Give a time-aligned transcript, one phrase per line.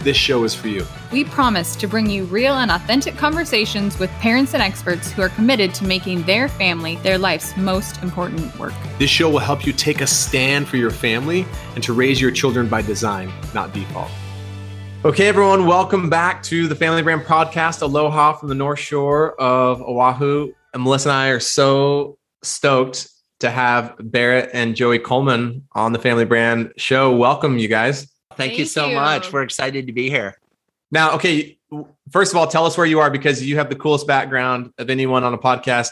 [0.00, 0.84] this show is for you.
[1.12, 5.28] We promise to bring you real and authentic conversations with parents and experts who are
[5.30, 8.72] committed to making their family their life's most important work.
[8.98, 12.30] This show will help you take a stand for your family and to raise your
[12.30, 14.10] children by design, not default.
[15.04, 17.80] Okay, everyone, welcome back to the Family Brand Podcast.
[17.80, 20.52] Aloha from the North Shore of Oahu.
[20.74, 23.08] And Melissa and I are so stoked
[23.40, 27.16] to have Barrett and Joey Coleman on the Family Brand show.
[27.16, 28.06] Welcome, you guys.
[28.40, 28.94] Thank, Thank you so you.
[28.94, 29.32] much.
[29.32, 30.38] We're excited to be here.
[30.90, 31.58] Now, okay,
[32.10, 34.90] first of all, tell us where you are because you have the coolest background of
[34.90, 35.90] anyone on a podcast.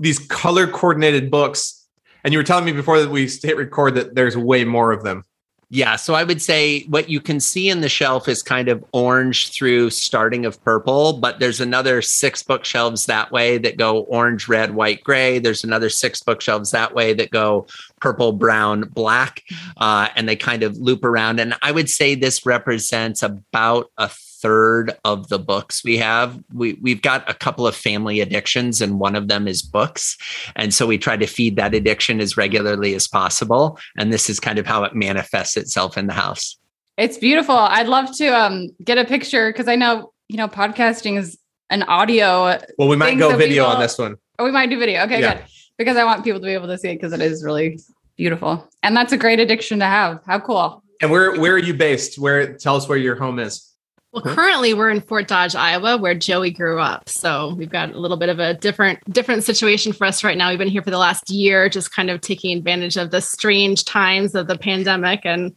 [0.00, 1.86] These color coordinated books,
[2.24, 5.02] and you were telling me before that we hit record that there's way more of
[5.02, 5.24] them.
[5.70, 5.96] Yeah.
[5.96, 9.52] So I would say what you can see in the shelf is kind of orange
[9.52, 14.74] through starting of purple, but there's another six bookshelves that way that go orange, red,
[14.74, 15.38] white, gray.
[15.38, 17.66] There's another six bookshelves that way that go
[18.00, 19.42] purple, brown, black,
[19.76, 21.38] uh, and they kind of loop around.
[21.38, 24.08] And I would say this represents about a
[24.40, 26.38] third of the books we have.
[26.52, 30.16] We we've got a couple of family addictions, and one of them is books.
[30.56, 33.78] And so we try to feed that addiction as regularly as possible.
[33.96, 36.58] And this is kind of how it manifests itself in the house.
[36.96, 37.54] It's beautiful.
[37.54, 41.38] I'd love to um, get a picture because I know you know podcasting is
[41.70, 42.58] an audio.
[42.78, 44.16] Well, we might go video on this one.
[44.38, 45.04] Oh, we might do video.
[45.04, 45.34] Okay, yeah.
[45.34, 45.44] good.
[45.76, 47.78] Because I want people to be able to see it because it is really
[48.16, 50.20] beautiful, and that's a great addiction to have.
[50.26, 50.82] How cool!
[51.00, 52.18] And where where are you based?
[52.18, 53.64] Where tell us where your home is.
[54.12, 57.10] Well, currently we're in Fort Dodge, Iowa, where Joey grew up.
[57.10, 60.48] So we've got a little bit of a different different situation for us right now.
[60.48, 63.84] We've been here for the last year, just kind of taking advantage of the strange
[63.84, 65.54] times of the pandemic and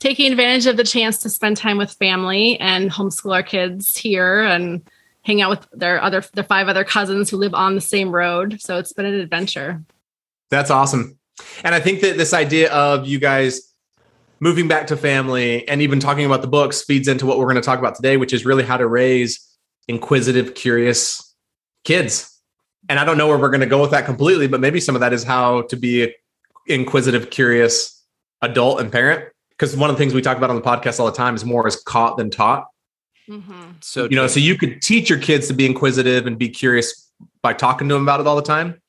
[0.00, 4.42] taking advantage of the chance to spend time with family and homeschool our kids here
[4.42, 4.82] and
[5.22, 8.60] hang out with their other their five other cousins who live on the same road.
[8.60, 9.84] So it's been an adventure.
[10.50, 11.16] That's awesome.
[11.62, 13.73] And I think that this idea of you guys
[14.40, 17.56] moving back to family and even talking about the books feeds into what we're going
[17.56, 19.56] to talk about today, which is really how to raise
[19.88, 21.34] inquisitive, curious
[21.84, 22.30] kids.
[22.88, 24.94] And I don't know where we're going to go with that completely, but maybe some
[24.94, 26.10] of that is how to be an
[26.66, 28.02] inquisitive, curious
[28.42, 29.30] adult and parent.
[29.50, 31.44] Because one of the things we talk about on the podcast all the time is
[31.44, 32.66] more is caught than taught.
[33.28, 33.62] Mm-hmm.
[33.80, 37.10] So you know, so you could teach your kids to be inquisitive and be curious
[37.40, 38.82] by talking to them about it all the time,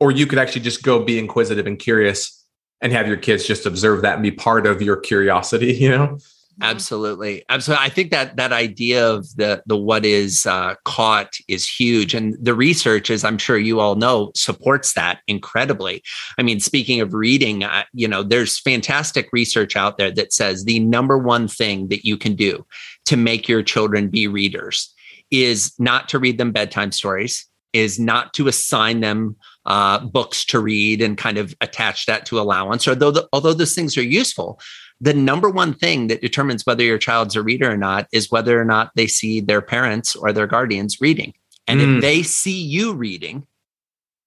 [0.00, 2.37] or you could actually just go be inquisitive and curious
[2.80, 6.18] and have your kids just observe that and be part of your curiosity you know?
[6.60, 7.44] Absolutely.
[7.48, 7.86] Absolutely.
[7.86, 12.36] I think that that idea of the the what is uh, caught is huge and
[12.40, 16.02] the research as i'm sure you all know supports that incredibly.
[16.36, 20.64] I mean speaking of reading uh, you know there's fantastic research out there that says
[20.64, 22.66] the number one thing that you can do
[23.06, 24.92] to make your children be readers
[25.30, 29.36] is not to read them bedtime stories is not to assign them
[29.68, 32.88] uh, books to read and kind of attach that to allowance.
[32.88, 34.58] Although the, although those things are useful,
[35.00, 38.60] the number one thing that determines whether your child's a reader or not is whether
[38.60, 41.34] or not they see their parents or their guardians reading.
[41.68, 41.96] And mm.
[41.96, 43.46] if they see you reading,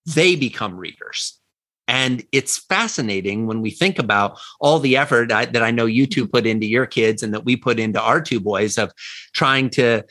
[0.06, 1.40] they become readers.
[1.88, 6.06] And it's fascinating when we think about all the effort I, that I know you
[6.06, 8.94] two put into your kids and that we put into our two boys of
[9.34, 10.04] trying to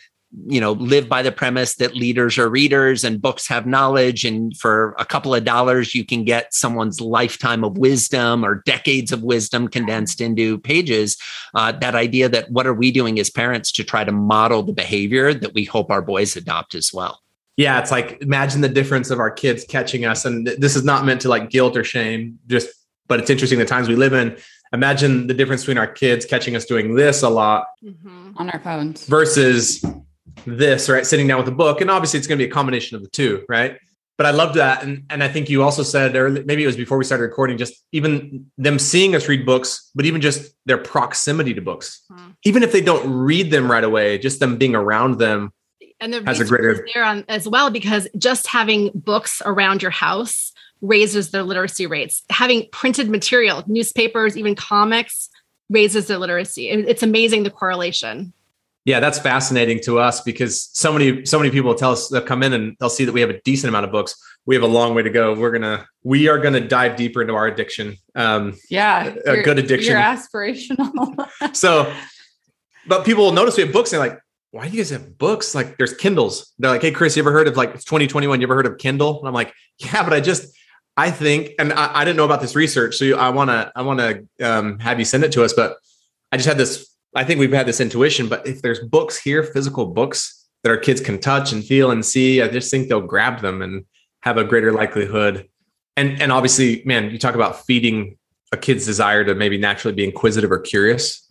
[0.46, 4.24] you know live by the premise that leaders are readers and books have knowledge.
[4.24, 9.12] And for a couple of dollars you can get someone's lifetime of wisdom or decades
[9.12, 11.16] of wisdom condensed into pages.
[11.54, 14.72] Uh, that idea that what are we doing as parents to try to model the
[14.72, 17.20] behavior that we hope our boys adopt as well?
[17.56, 20.24] Yeah it's like imagine the difference of our kids catching us.
[20.24, 22.68] And this is not meant to like guilt or shame just
[23.08, 24.36] but it's interesting the times we live in.
[24.72, 28.30] Imagine the difference between our kids catching us doing this a lot mm-hmm.
[28.36, 29.04] on our phones.
[29.06, 29.84] versus
[30.46, 31.06] this, right?
[31.06, 31.80] Sitting down with a book.
[31.80, 33.78] And obviously it's going to be a combination of the two, right?
[34.16, 34.82] But I loved that.
[34.82, 37.56] And, and I think you also said, or maybe it was before we started recording,
[37.56, 42.30] just even them seeing us read books, but even just their proximity to books, hmm.
[42.44, 45.52] even if they don't read them right away, just them being around them
[46.00, 49.90] and the has a greater there on as well because just having books around your
[49.90, 52.22] house raises their literacy rates.
[52.30, 55.28] Having printed material, newspapers, even comics
[55.68, 56.70] raises their literacy.
[56.70, 58.32] It's amazing the correlation.
[58.84, 62.42] Yeah, that's fascinating to us because so many so many people tell us they'll come
[62.42, 64.14] in and they'll see that we have a decent amount of books.
[64.46, 65.34] We have a long way to go.
[65.34, 67.96] We're gonna we are gonna dive deeper into our addiction.
[68.14, 69.92] Um, yeah, a good addiction.
[69.92, 71.28] You're aspirational.
[71.54, 71.92] so,
[72.86, 74.18] but people will notice we have books and like,
[74.50, 75.54] why do you guys have books?
[75.54, 76.52] Like there's Kindles.
[76.58, 78.40] They're like, hey, Chris, you ever heard of like it's 2021?
[78.40, 79.18] You ever heard of Kindle?
[79.18, 80.56] And I'm like, yeah, but I just,
[80.96, 82.96] I think, and I, I didn't know about this research.
[82.96, 85.52] So I want to, I want to um, have you send it to us.
[85.52, 85.76] But
[86.32, 89.42] I just had this, I think we've had this intuition, but if there's books here,
[89.42, 93.00] physical books that our kids can touch and feel and see, I just think they'll
[93.00, 93.84] grab them and
[94.22, 95.48] have a greater likelihood.
[95.96, 98.16] And, and obviously, man, you talk about feeding
[98.52, 101.26] a kid's desire to maybe naturally be inquisitive or curious.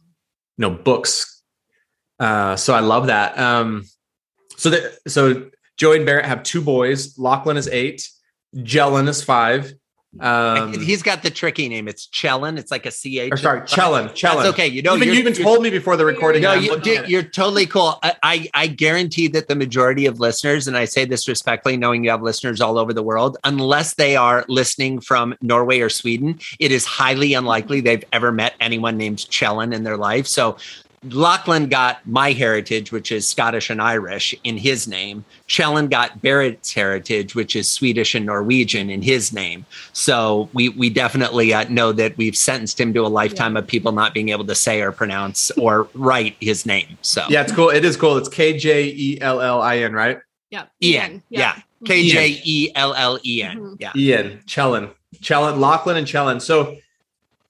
[0.57, 1.39] You know, books
[2.19, 3.37] uh, so I love that.
[3.39, 3.85] Um,
[4.57, 7.17] so that so Joey and Barrett have two boys.
[7.17, 8.07] Lachlan is eight.
[8.55, 9.73] Jellen is five.
[10.19, 11.87] Um, He's got the tricky name.
[11.87, 12.57] It's Chellen.
[12.57, 13.39] It's like a C H.
[13.39, 14.13] Sorry, Chellen.
[14.13, 14.37] Chellen.
[14.37, 14.67] That's okay.
[14.67, 16.41] You know, even, you even told me before the recording.
[16.41, 17.99] No, you, are totally cool.
[18.01, 22.03] I, I, I guarantee that the majority of listeners, and I say this respectfully, knowing
[22.03, 26.39] you have listeners all over the world, unless they are listening from Norway or Sweden,
[26.59, 30.25] it is highly unlikely they've ever met anyone named Chellen in their life.
[30.25, 30.57] So
[31.03, 35.23] Lachlan got my heritage, which is Scottish and Irish, in his name.
[35.47, 39.65] Chellen got Barrett's heritage, which is Swedish and Norwegian, in his name.
[39.93, 43.59] So we we definitely uh, know that we've sentenced him to a lifetime yeah.
[43.59, 46.97] of people not being able to say or pronounce or write his name.
[47.01, 47.69] So yeah, it's cool.
[47.69, 48.17] It is cool.
[48.17, 50.19] It's K J E L L I N, right?
[50.49, 50.65] Yeah.
[50.81, 51.23] Ian.
[51.29, 51.39] Yeah.
[51.39, 51.61] yeah.
[51.85, 53.57] K J E L L E N.
[53.57, 53.73] Mm-hmm.
[53.79, 53.91] Yeah.
[53.95, 54.41] Ian.
[54.45, 54.89] Chellen.
[55.21, 55.59] Chellen.
[55.61, 56.39] Lachlan and Chellen.
[56.39, 56.77] So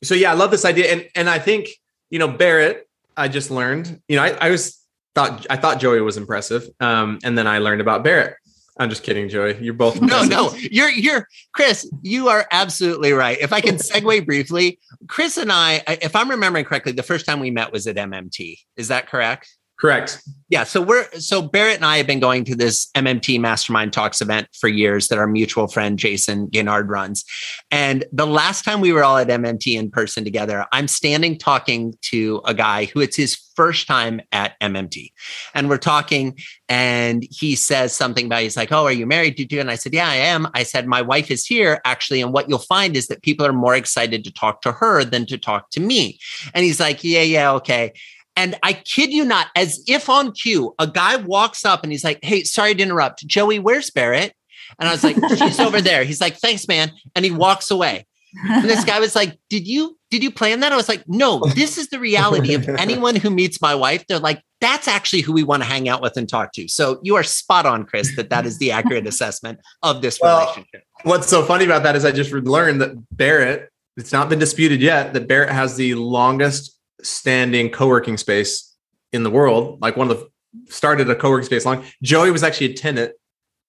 [0.04, 1.70] so yeah, I love this idea, and and I think
[2.10, 2.89] you know Barrett
[3.20, 4.02] I just learned.
[4.08, 4.80] You know, I, I was
[5.16, 8.36] thought I thought Joey was impressive, um, and then I learned about Barrett.
[8.80, 9.58] I'm just kidding, Joey.
[9.60, 10.30] You're both impressive.
[10.30, 10.56] no, no.
[10.72, 11.90] You're you're Chris.
[12.02, 13.38] You are absolutely right.
[13.40, 17.42] If I can segue briefly, Chris and I, if I'm remembering correctly, the first time
[17.42, 18.58] we met was at MMT.
[18.78, 19.54] Is that correct?
[19.80, 20.22] Correct.
[20.50, 20.66] Yeah.
[20.66, 24.48] So we're so Barrett and I have been going to this MMT Mastermind Talks event
[24.60, 27.24] for years that our mutual friend Jayson Gaynor runs.
[27.72, 31.94] And the last time we were all at MMT in person together, I'm standing talking
[32.04, 35.12] to a guy who it's his first time at MMT.
[35.54, 36.38] And we're talking,
[36.68, 39.36] and he says something about he's like, Oh, are you married?
[39.36, 39.62] Did you?
[39.62, 40.48] And I said, Yeah, I am.
[40.56, 42.22] I said, My wife is here actually.
[42.22, 45.26] And what you'll find is that people are more excited to talk to her than
[45.28, 46.20] to talk to me.
[46.54, 47.94] And he's like, Yeah, yeah, okay.
[48.40, 52.06] And I kid you not, as if on cue, a guy walks up and he's
[52.06, 53.28] like, Hey, sorry to interrupt.
[53.28, 54.34] Joey, where's Barrett?
[54.80, 56.06] And I was like, She's over there.
[56.06, 56.94] He's like, Thanks, man.
[57.16, 58.08] And he walks away.
[58.50, 60.72] And this guy was like, Did you did you plan that?
[60.72, 64.06] I was like, No, this is the reality of anyone who meets my wife.
[64.08, 66.70] They're like, that's actually who we want to hang out with and talk to.
[66.70, 70.40] So you are spot on, Chris, that that is the accurate assessment of this well,
[70.40, 70.84] relationship.
[71.04, 74.82] What's so funny about that is I just learned that Barrett, it's not been disputed
[74.82, 78.76] yet, that Barrett has the longest standing co-working space
[79.12, 80.28] in the world, like one of the
[80.72, 81.84] started a co-working space long.
[82.02, 83.14] Joey was actually a tenant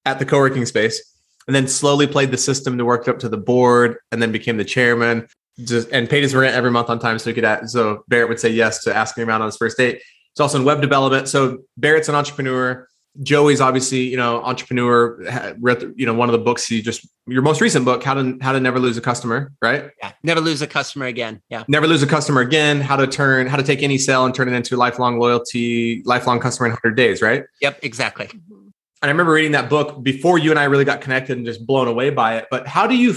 [0.05, 3.37] at the co-working space and then slowly played the system to work up to the
[3.37, 5.27] board and then became the chairman
[5.65, 8.29] just and paid his rent every month on time so he could at, so Barrett
[8.29, 10.01] would say yes to asking him out on his first date.
[10.33, 11.29] It's also in web development.
[11.29, 12.87] So Barrett's an entrepreneur.
[13.23, 15.55] Joey's obviously, you know, entrepreneur.
[15.59, 18.39] Read, you know, one of the books he just your most recent book, how to
[18.41, 19.91] how to never lose a customer, right?
[20.03, 21.43] Yeah, never lose a customer again.
[21.49, 22.81] Yeah, never lose a customer again.
[22.81, 26.41] How to turn, how to take any sale and turn it into lifelong loyalty, lifelong
[26.41, 27.45] customer in 100 days, right?
[27.61, 28.29] Yep, exactly.
[28.33, 31.67] And I remember reading that book before you and I really got connected and just
[31.67, 32.47] blown away by it.
[32.51, 33.17] But how do you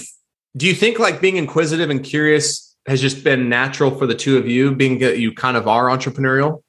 [0.58, 0.66] do?
[0.66, 4.48] You think like being inquisitive and curious has just been natural for the two of
[4.48, 6.64] you, being that you kind of are entrepreneurial?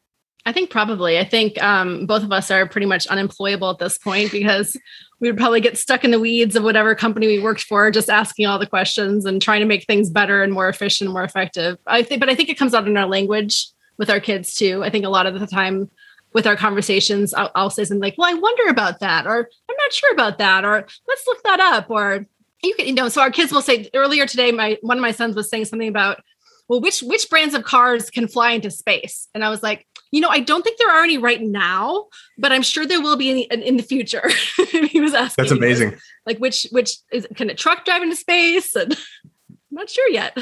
[0.47, 1.19] I think probably.
[1.19, 4.77] I think um, both of us are pretty much unemployable at this point because
[5.21, 8.11] we would probably get stuck in the weeds of whatever company we worked for, just
[8.11, 11.25] asking all the questions and trying to make things better and more efficient, and more
[11.25, 11.79] effective.
[11.87, 14.85] I think, but I think it comes out in our language with our kids too.
[14.85, 15.91] I think a lot of the time
[16.35, 19.77] with our conversations, I'll, I'll say something like, "Well, I wonder about that," or "I'm
[19.79, 22.27] not sure about that," or "Let's look that up," or
[22.63, 23.09] you can, you know.
[23.09, 25.89] So our kids will say earlier today, my one of my sons was saying something
[25.89, 26.23] about,
[26.69, 30.21] "Well, which which brands of cars can fly into space?" And I was like you
[30.21, 32.07] know, I don't think there are any right now,
[32.39, 34.31] but I'm sure there will be in the, in the future.
[34.71, 35.43] he was asking.
[35.43, 35.99] That's amazing.
[36.25, 38.77] like which which is can a truck drive into space?
[38.77, 38.93] And
[39.53, 40.39] I'm not sure yet.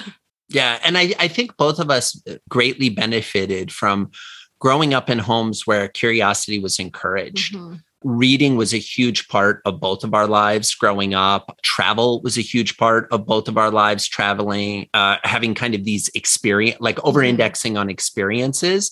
[0.51, 4.11] Yeah, and I I think both of us greatly benefited from
[4.59, 7.55] growing up in homes where curiosity was encouraged.
[7.55, 12.37] Mm-hmm reading was a huge part of both of our lives growing up travel was
[12.37, 16.77] a huge part of both of our lives traveling uh, having kind of these experience
[16.81, 17.31] like over mm-hmm.
[17.31, 18.91] indexing on experiences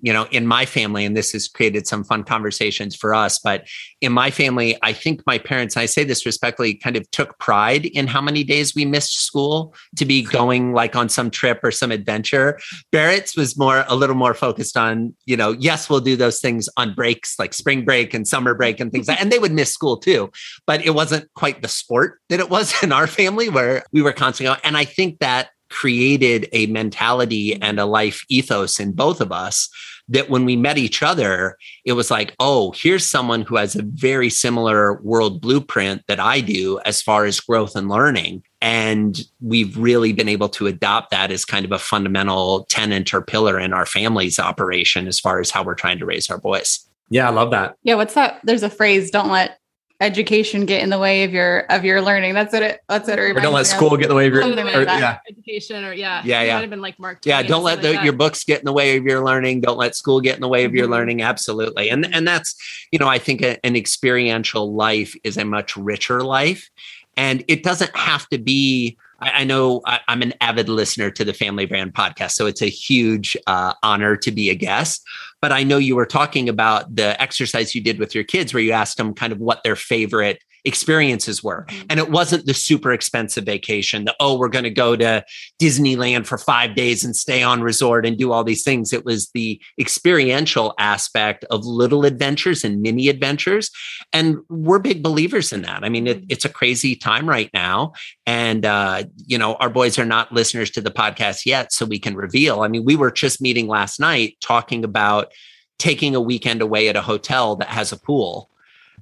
[0.00, 3.66] you know in my family and this has created some fun conversations for us but
[4.00, 7.86] in my family i think my parents i say this respectfully kind of took pride
[7.86, 11.70] in how many days we missed school to be going like on some trip or
[11.70, 12.58] some adventure.
[12.90, 16.68] Barrett's was more a little more focused on you know yes we'll do those things
[16.76, 19.72] on breaks like spring break and summer break and things like and they would miss
[19.72, 20.30] school too
[20.66, 24.12] but it wasn't quite the sport that it was in our family where we were
[24.12, 29.32] constantly and i think that created a mentality and a life ethos in both of
[29.32, 29.68] us
[30.08, 33.82] that when we met each other, it was like, oh, here's someone who has a
[33.82, 38.42] very similar world blueprint that I do as far as growth and learning.
[38.60, 43.22] And we've really been able to adopt that as kind of a fundamental tenant or
[43.22, 46.86] pillar in our family's operation as far as how we're trying to raise our boys.
[47.08, 47.76] Yeah, I love that.
[47.82, 48.40] Yeah, what's that?
[48.44, 49.58] There's a phrase, don't let
[50.02, 52.34] education get in the way of your of your learning.
[52.34, 54.32] That's what it that's what it Or don't let school get in the way of
[54.34, 55.00] your Something like or- that.
[55.00, 55.18] yeah.
[55.30, 56.20] Education or yeah.
[56.24, 56.54] Yeah, yeah.
[56.54, 57.24] Might have been like Mark.
[57.24, 59.24] Yeah, Twain or don't let the, like your books get in the way of your
[59.24, 59.60] learning.
[59.62, 60.90] Don't let school get in the way of your Mhm.
[60.90, 61.22] learning.
[61.22, 62.54] Absolutely, and and that's
[62.90, 66.68] you know I think a, an experiential life is a much richer life,
[67.16, 68.98] and it doesn't have to be.
[69.20, 72.60] I, I know I, I'm an avid listener to the Family Brand podcast, so it's
[72.62, 75.02] a huge uh, honor to be a guest.
[75.42, 78.62] But I know you were talking about the exercise you did with your kids, where
[78.62, 81.66] you asked them kind of what their favorite experiences were.
[81.68, 81.86] Mhm.
[81.90, 85.24] And it wasn't the super expensive vacation, the, oh, we're going to go to
[85.60, 88.92] Disneyland for five days and stay on resort and do all these things.
[88.92, 93.70] It was the experiential aspect of little adventures and mini adventures.
[94.12, 95.84] And we're big believers in that.
[95.84, 97.92] I mean, it, it's a crazy time right now.
[98.26, 101.98] And, uh, you know, our boys are not listeners to the podcast yet, so we
[101.98, 102.60] can reveal.
[102.60, 105.32] I mean, we were just meeting last night talking about
[105.78, 108.48] taking a weekend away at a hotel that has a pool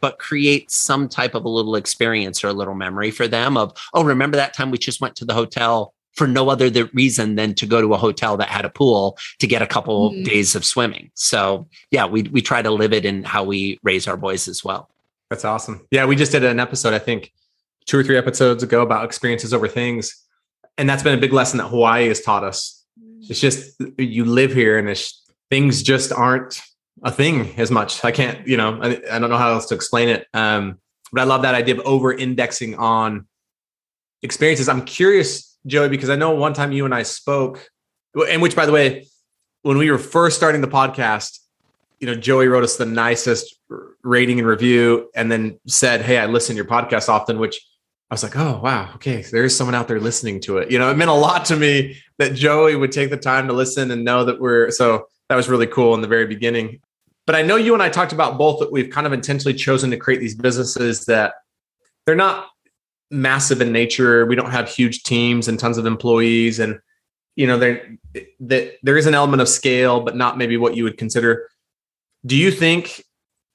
[0.00, 3.72] but create some type of a little experience or a little memory for them of,
[3.94, 7.36] oh, remember that time we just went to the hotel for no other th- reason
[7.36, 10.24] than to go to a hotel that had a pool to get a couple Mhm.
[10.24, 11.10] days of swimming.
[11.14, 14.64] So yeah, we we try to live it in how we raise our boys as
[14.64, 14.90] well.
[15.30, 15.86] That's awesome.
[15.92, 17.32] Yeah, we just did an episode, I think,
[17.86, 20.16] two or three episodes ago about experiences over things.
[20.76, 22.84] And that's been a big lesson that Hawaii has taught us.
[23.28, 26.60] It's just you live here and it's, things just aren't
[27.02, 28.04] a thing as much.
[28.04, 30.26] I can't, you know, I, I don't know how else to explain it.
[30.34, 30.78] Um,
[31.12, 33.26] but I love that idea of over indexing on
[34.22, 34.68] experiences.
[34.68, 37.68] I'm curious, Joey, because I know one time you and I spoke,
[38.28, 39.06] and which, by the way,
[39.62, 41.38] when we were first starting the podcast,
[41.98, 43.56] you know, Joey wrote us the nicest
[44.02, 47.60] rating and review and then said, Hey, I listen to your podcast often, which
[48.10, 48.90] I was like, Oh, wow.
[48.94, 49.22] Okay.
[49.22, 50.70] There is someone out there listening to it.
[50.70, 53.52] You know, it meant a lot to me that Joey would take the time to
[53.52, 56.80] listen and know that we're so that was really cool in the very beginning.
[57.26, 59.90] But I know you and I talked about both that we've kind of intentionally chosen
[59.90, 61.34] to create these businesses that
[62.06, 62.48] they're not
[63.10, 64.26] massive in nature.
[64.26, 66.58] We don't have huge teams and tons of employees.
[66.58, 66.78] And,
[67.36, 67.96] you know, there
[68.40, 71.48] that there is an element of scale, but not maybe what you would consider.
[72.26, 73.04] Do you think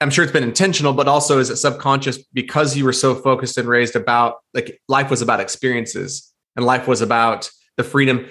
[0.02, 3.58] I'm sure it's been intentional, but also is it subconscious because you were so focused
[3.58, 8.28] and raised about like life was about experiences and life was about the freedom.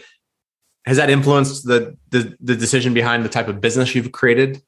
[0.86, 4.62] Has that influenced the the, the decision behind the type of business you've created?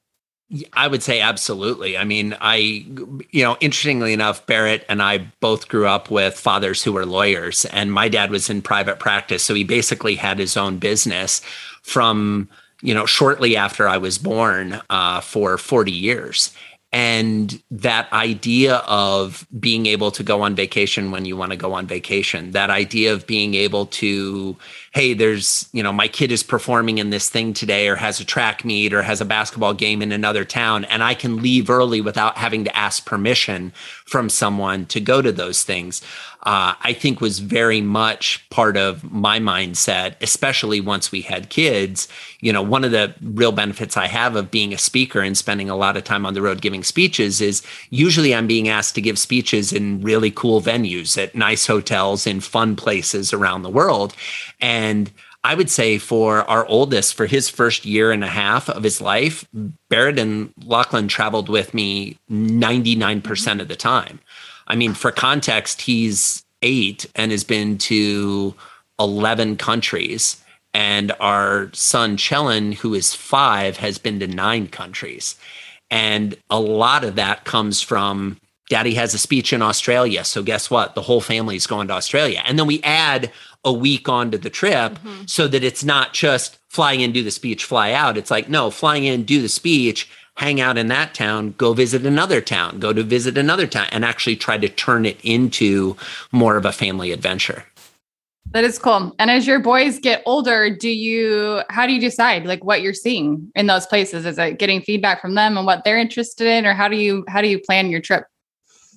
[0.72, 1.98] I would say absolutely.
[1.98, 6.84] I mean, I, you know, interestingly enough, Barrett and I both grew up with fathers
[6.84, 9.42] who were lawyers, and my dad was in private practice.
[9.42, 11.40] So he basically had his own business
[11.82, 12.48] from,
[12.80, 16.54] you know, shortly after I was born uh, for 40 years.
[16.92, 21.74] And that idea of being able to go on vacation when you want to go
[21.74, 24.56] on vacation, that idea of being able to,
[24.92, 28.24] hey, there's, you know, my kid is performing in this thing today or has a
[28.24, 32.00] track meet or has a basketball game in another town, and I can leave early
[32.00, 33.72] without having to ask permission
[34.06, 36.00] from someone to go to those things.
[36.46, 42.06] Uh, I think was very much part of my mindset, especially once we had kids.
[42.40, 45.68] You know, one of the real benefits I have of being a speaker and spending
[45.68, 49.00] a lot of time on the road giving speeches is usually I'm being asked to
[49.00, 54.14] give speeches in really cool venues at nice hotels in fun places around the world.
[54.60, 55.10] And
[55.42, 59.00] I would say for our oldest, for his first year and a half of his
[59.00, 59.44] life,
[59.88, 64.20] Barrett and Lachlan traveled with me 99% of the time.
[64.66, 68.54] I mean, for context, he's eight and has been to
[68.98, 70.42] 11 countries.
[70.74, 75.36] And our son, Chellen, who is five, has been to nine countries.
[75.90, 80.24] And a lot of that comes from daddy has a speech in Australia.
[80.24, 80.94] So guess what?
[80.94, 82.42] The whole family's going to Australia.
[82.44, 83.30] And then we add
[83.64, 85.22] a week onto the trip mm-hmm.
[85.26, 88.16] so that it's not just fly in, do the speech, fly out.
[88.16, 92.06] It's like, no, flying in, do the speech, hang out in that town, go visit
[92.06, 95.96] another town, go to visit another town, and actually try to turn it into
[96.30, 97.64] more of a family adventure.
[98.52, 99.14] That is cool.
[99.18, 102.94] And as your boys get older, do you how do you decide like what you're
[102.94, 104.24] seeing in those places?
[104.24, 107.24] Is it getting feedback from them and what they're interested in or how do you
[107.28, 108.24] how do you plan your trip?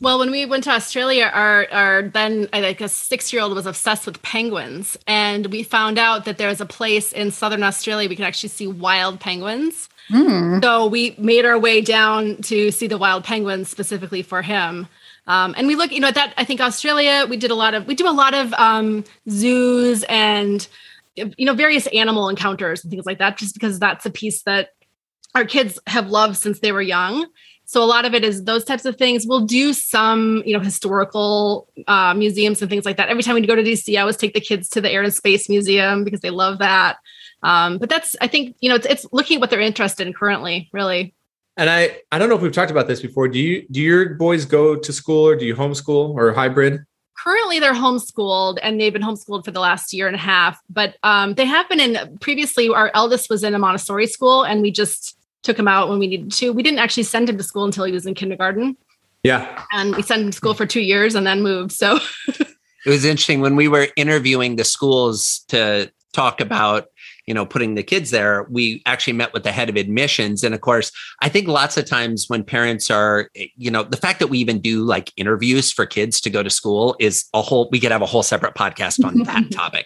[0.01, 3.53] Well, when we went to Australia, our our then I think a six year old
[3.53, 7.63] was obsessed with penguins, and we found out that there was a place in southern
[7.63, 9.89] Australia we could actually see wild penguins.
[10.09, 10.59] Hmm.
[10.61, 14.87] So we made our way down to see the wild penguins specifically for him.
[15.27, 17.75] Um, and we look, you know, at that I think Australia, we did a lot
[17.75, 20.67] of we do a lot of um, zoos and
[21.15, 24.69] you know various animal encounters and things like that, just because that's a piece that
[25.35, 27.27] our kids have loved since they were young.
[27.65, 29.27] So a lot of it is those types of things.
[29.27, 33.09] We'll do some, you know, historical uh, museums and things like that.
[33.09, 35.13] Every time we go to DC, I always take the kids to the Air and
[35.13, 36.97] Space Museum because they love that.
[37.43, 40.13] Um, but that's, I think, you know, it's, it's looking at what they're interested in
[40.13, 41.13] currently, really.
[41.57, 43.27] And I, I don't know if we've talked about this before.
[43.27, 46.85] Do you, do your boys go to school or do you homeschool or hybrid?
[47.21, 50.95] currently they're homeschooled and they've been homeschooled for the last year and a half but
[51.03, 54.71] um, they have been in previously our eldest was in a montessori school and we
[54.71, 56.51] just took him out when we needed to.
[56.51, 58.77] We didn't actually send him to school until he was in kindergarten.
[59.23, 59.63] Yeah.
[59.71, 61.71] And we sent him to school for two years and then moved.
[61.71, 62.47] So it
[62.85, 66.87] was interesting when we were interviewing the schools to talk about
[67.29, 70.55] you know putting the kids there we actually met with the head of admissions and
[70.55, 74.27] of course i think lots of times when parents are you know the fact that
[74.27, 77.79] we even do like interviews for kids to go to school is a whole we
[77.79, 79.85] could have a whole separate podcast on that topic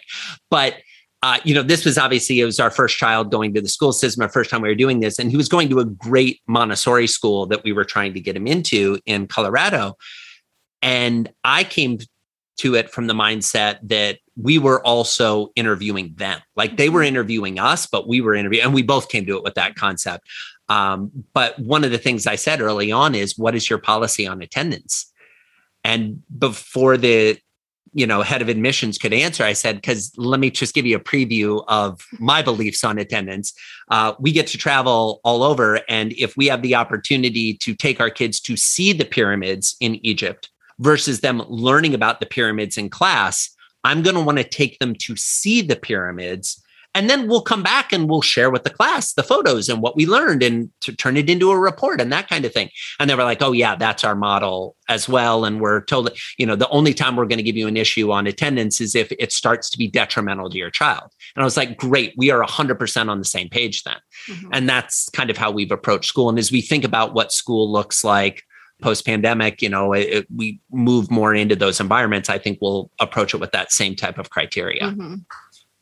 [0.50, 0.76] but
[1.22, 3.94] uh, you know, this was obviously it was our first child going to the school
[3.94, 6.42] system, our first time we were doing this, and he was going to a great
[6.46, 9.96] Montessori school that we were trying to get him into in Colorado.
[10.82, 11.96] And I came
[12.58, 17.08] to it from the mindset that we were also interviewing them, like they were mm-hmm.
[17.08, 20.26] interviewing us, but we were interviewing, and we both came to it with that concept.
[20.68, 24.26] Um, but one of the things I said early on is, "What is your policy
[24.26, 25.12] on attendance?"
[25.84, 27.38] And before the
[27.94, 30.96] you know head of admissions could answer i said because let me just give you
[30.96, 33.54] a preview of my beliefs on attendance
[33.88, 38.00] uh, we get to travel all over and if we have the opportunity to take
[38.00, 40.50] our kids to see the pyramids in egypt
[40.80, 43.53] versus them learning about the pyramids in class
[43.84, 46.62] i'm going to want to take them to see the pyramids
[46.94, 49.96] and then we'll come back and we'll share with the class the photos and what
[49.96, 52.70] we learned and to turn it into a report and that kind of thing.
[53.00, 56.46] And they were like oh yeah that's our model as well and we're told you
[56.46, 59.10] know the only time we're going to give you an issue on attendance is if
[59.18, 61.10] it starts to be detrimental to your child.
[61.34, 63.96] And i was like great we are 100% on the same page then.
[64.28, 64.50] Mm-hmm.
[64.52, 67.70] and that's kind of how we've approached school and as we think about what school
[67.70, 68.42] looks like
[68.84, 72.90] post pandemic you know it, it, we move more into those environments i think we'll
[73.00, 75.16] approach it with that same type of criteria mm-hmm.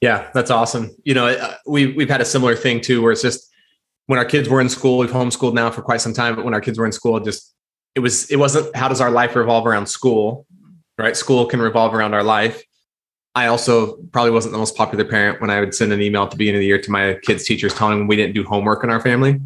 [0.03, 0.91] Yeah, that's awesome.
[1.05, 3.49] You know, uh, we we've had a similar thing too, where it's just
[4.07, 6.55] when our kids were in school, we've homeschooled now for quite some time, but when
[6.55, 7.55] our kids were in school, just
[7.95, 10.45] it was it wasn't how does our life revolve around school,
[10.99, 11.17] right?
[11.17, 12.65] School can revolve around our life.
[13.37, 16.33] I also probably wasn't the most popular parent when I would send an email at
[16.33, 18.83] the beginning of the year to my kids' teachers telling them we didn't do homework
[18.83, 19.41] in our family.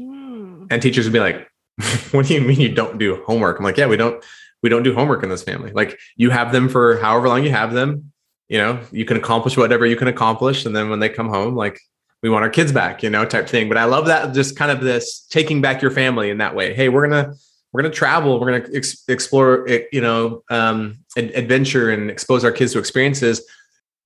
[0.00, 0.68] Mm.
[0.70, 1.46] And teachers would be like,
[2.12, 3.58] What do you mean you don't do homework?
[3.58, 4.24] I'm like, Yeah, we don't
[4.62, 5.70] we don't do homework in this family.
[5.72, 8.12] Like you have them for however long you have them
[8.48, 11.54] you know you can accomplish whatever you can accomplish and then when they come home
[11.54, 11.80] like
[12.22, 14.70] we want our kids back you know type thing but i love that just kind
[14.70, 17.34] of this taking back your family in that way hey we're gonna
[17.72, 22.72] we're gonna travel we're gonna ex- explore you know um, adventure and expose our kids
[22.72, 23.46] to experiences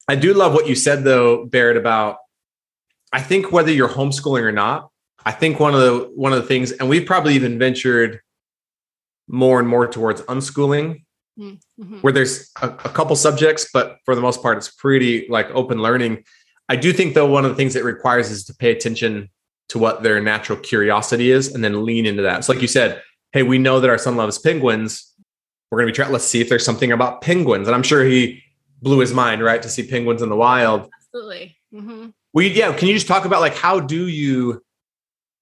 [0.09, 2.19] i do love what you said though barrett about
[3.13, 4.90] i think whether you're homeschooling or not
[5.27, 8.21] i think one of the one of the things and we've probably even ventured
[9.29, 11.03] more and more towards unschooling
[11.41, 11.99] mm-hmm.
[12.01, 15.79] where there's a, a couple subjects, but for the most part, it's pretty like open
[15.83, 16.25] learning.
[16.69, 19.31] I do think though one of the things it requires is to pay attention
[19.71, 22.45] to what their natural curiosity is and then lean into that.
[22.45, 23.03] So like you said,
[23.33, 25.15] hey, we know that our son loves penguins.
[25.71, 27.69] We're going to be trying, let's see if there's something about penguins.
[27.69, 28.43] And I'm sure he
[28.83, 29.63] blew his mind, right?
[29.63, 30.91] To see penguins in the wild.
[30.97, 31.57] Absolutely.
[31.73, 32.09] Mm-hmm.
[32.33, 32.73] Well, yeah.
[32.77, 34.63] Can you just talk about like, how do you,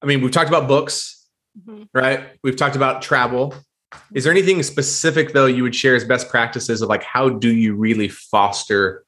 [0.02, 1.26] I mean, we've talked about books,
[1.58, 1.84] mm-hmm.
[1.92, 2.28] right?
[2.42, 3.54] We've talked about travel.
[4.14, 7.54] Is there anything specific though you would share as best practices of like how do
[7.54, 9.04] you really foster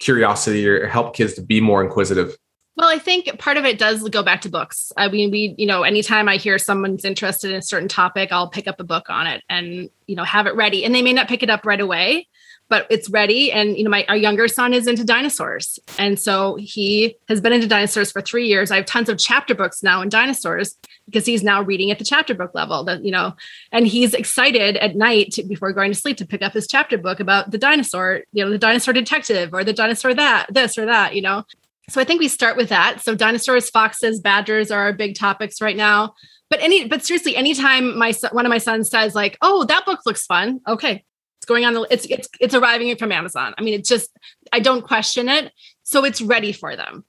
[0.00, 2.36] curiosity or help kids to be more inquisitive?
[2.76, 4.92] Well, I think part of it does go back to books.
[4.96, 8.50] I mean, we, you know, anytime I hear someone's interested in a certain topic, I'll
[8.50, 10.84] pick up a book on it and, you know, have it ready.
[10.84, 12.26] And they may not pick it up right away,
[12.68, 13.52] but it's ready.
[13.52, 17.52] And you know, my our younger son is into dinosaurs, and so he has been
[17.52, 18.70] into dinosaurs for three years.
[18.70, 22.04] I have tons of chapter books now in dinosaurs because he's now reading at the
[22.04, 22.84] chapter book level.
[22.84, 23.34] That you know,
[23.72, 26.98] and he's excited at night to, before going to sleep to pick up his chapter
[26.98, 30.86] book about the dinosaur, you know, the dinosaur detective or the dinosaur that this or
[30.86, 31.44] that, you know.
[31.90, 33.02] So I think we start with that.
[33.02, 36.14] So dinosaurs, foxes, badgers are our big topics right now
[36.50, 40.00] but any but seriously anytime my one of my sons says like oh that book
[40.06, 41.04] looks fun okay
[41.44, 43.54] it's going on the it's it's it's arriving from Amazon.
[43.58, 44.10] I mean, it's just
[44.50, 45.52] I don't question it.
[45.82, 47.04] So it's ready for them.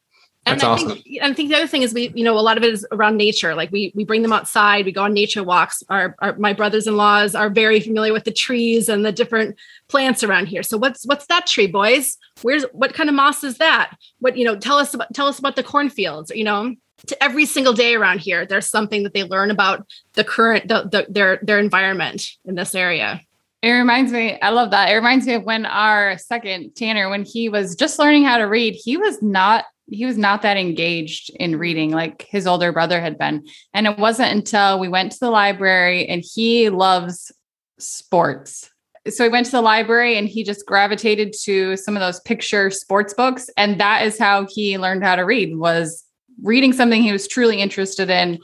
[0.45, 0.89] And That's I awesome.
[0.89, 2.73] think and I think the other thing is we, you know, a lot of it
[2.73, 3.55] is around nature.
[3.55, 5.83] Like we we bring them outside, we go on nature walks.
[5.89, 9.55] Our, our my brothers-in-laws are very familiar with the trees and the different
[9.87, 10.61] plants around here.
[10.61, 12.17] So what's what's that tree, boys?
[12.41, 13.95] Where's what kind of moss is that?
[14.19, 16.75] What, you know, tell us about tell us about the cornfields, you know
[17.07, 20.83] to every single day around here there's something that they learn about the current the,
[20.83, 23.21] the, their their environment in this area
[23.65, 24.89] it reminds me, I love that.
[24.89, 28.43] It reminds me of when our second Tanner, when he was just learning how to
[28.43, 32.99] read, he was not he was not that engaged in reading like his older brother
[32.99, 33.45] had been.
[33.73, 37.31] And it wasn't until we went to the library and he loves
[37.77, 38.69] sports.
[39.07, 42.71] So we went to the library and he just gravitated to some of those picture
[42.71, 46.03] sports books and that is how he learned how to read was
[46.41, 48.39] reading something he was truly interested in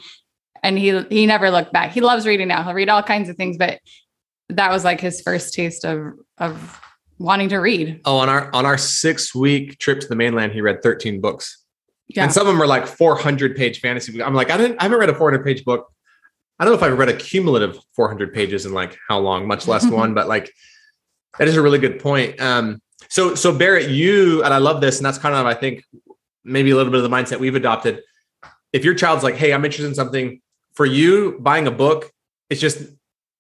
[0.61, 1.91] and he he never looked back.
[1.91, 2.61] He loves reading now.
[2.63, 3.79] He'll read all kinds of things but
[4.55, 6.79] that was like his first taste of of
[7.17, 8.01] wanting to read.
[8.05, 11.63] Oh, on our on our six week trip to the mainland, he read 13 books.
[12.07, 12.23] Yeah.
[12.23, 14.21] And some of them were like 400 page fantasy.
[14.21, 15.91] I'm like, I didn't, I haven't read a 400 page book.
[16.59, 19.67] I don't know if I've read a cumulative 400 pages in like how long, much
[19.67, 20.51] less one, but like
[21.39, 22.39] that is a really good point.
[22.41, 25.83] Um, so, so Barrett, you, and I love this, and that's kind of, I think,
[26.43, 28.01] maybe a little bit of the mindset we've adopted.
[28.73, 30.41] If your child's like, Hey, I'm interested in something
[30.73, 32.11] for you, buying a book,
[32.49, 32.83] it's just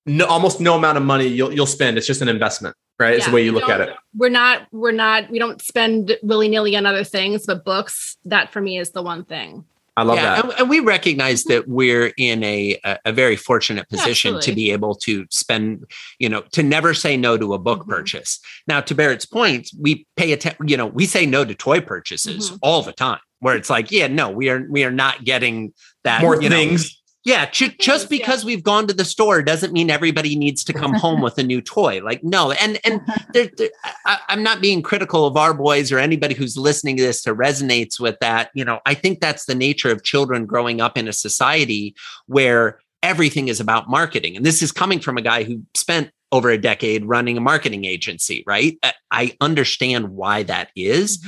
[0.05, 1.97] no, almost no amount of money you'll, you'll spend.
[1.97, 3.15] It's just an investment right?
[3.15, 3.95] It's the way you we look at it.
[4.15, 8.51] We're not, we're not, we don't spend willy nilly on other things, but books, that
[8.53, 9.65] for me is the one thing.
[9.97, 10.45] I love yeah, that.
[10.45, 14.53] And, and we recognize that we're in a a, a very fortunate Yeah, position to
[14.53, 15.85] be able to spend,
[16.17, 17.89] you know, to never say no to a book Mhm.
[17.89, 18.39] purchase.
[18.67, 20.69] Now, to Barrett's point, we pay attention.
[20.69, 22.59] You know, we say no to toy purchases Mhm.
[22.61, 23.19] all the time.
[23.39, 26.55] Where it's like, yeah, no, we are we are not getting that More you know,
[26.55, 27.00] things.
[27.23, 28.17] Yeah, ju- just yeah.
[28.17, 31.43] because we've gone to the store doesn't mean everybody needs to come home with a
[31.43, 32.01] new toy.
[32.03, 33.01] Like, no, and and
[33.33, 33.69] there, there,
[34.05, 37.35] I, I'm not being critical of our boys or anybody who's listening to this that
[37.35, 38.49] resonates with that.
[38.55, 42.79] You know, I think that's the nature of children growing up in a society where
[43.03, 46.57] everything is about marketing, and this is coming from a guy who spent over a
[46.57, 48.43] decade running a marketing agency.
[48.47, 48.77] Right?
[48.81, 51.19] I- I understand why that is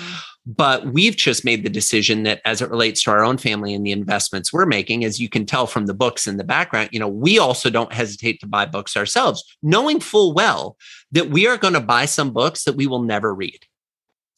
[0.46, 3.86] but we've just made the decision that as it relates to our own family and
[3.86, 7.00] the investments we're making as you can tell from the books in the background you
[7.00, 10.78] know we also don't hesitate to buy books ourselves knowing full well
[11.12, 13.66] that we are going to buy some books that we will never read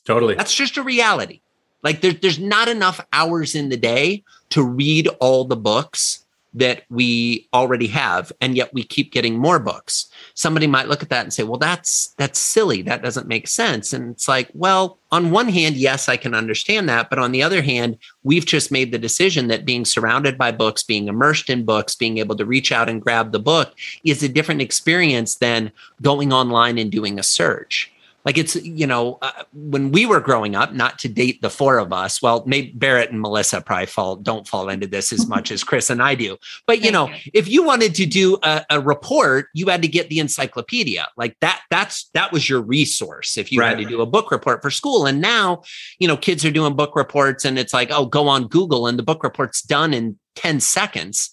[0.06, 0.36] Totally.
[0.36, 1.42] that's just a reality
[1.84, 6.25] like there, there's not enough hours in the day to read all the books
[6.56, 10.10] that we already have and yet we keep getting more books.
[10.34, 12.82] Somebody might look at that and say well that's that's silly.
[12.82, 13.94] That doesn't make sense.
[13.94, 17.10] And it's like well on one hand yes i can understand that.
[17.10, 20.82] But on the other hand we've just made the decision that being surrounded by books
[20.82, 24.30] being immersed in books being able to reach out and grab the book is a
[24.30, 27.92] different experience than going online and doing a search
[28.26, 31.78] like it's you know uh, when we were growing up not to date the four
[31.78, 35.52] of us well maybe barrett and melissa probably fall don't fall into this as much
[35.52, 36.38] as chris and i do.
[36.68, 40.10] But you know if you wanted to do a, a report you had to get
[40.10, 41.08] the encyclopedia.
[41.18, 44.62] Like that that's that was your resource if you had to do a book report
[44.62, 45.06] for school.
[45.06, 45.64] And now
[46.00, 49.00] you know kids are doing book reports and it's like oh go on google and
[49.00, 51.30] the book report's done in 10 seconds.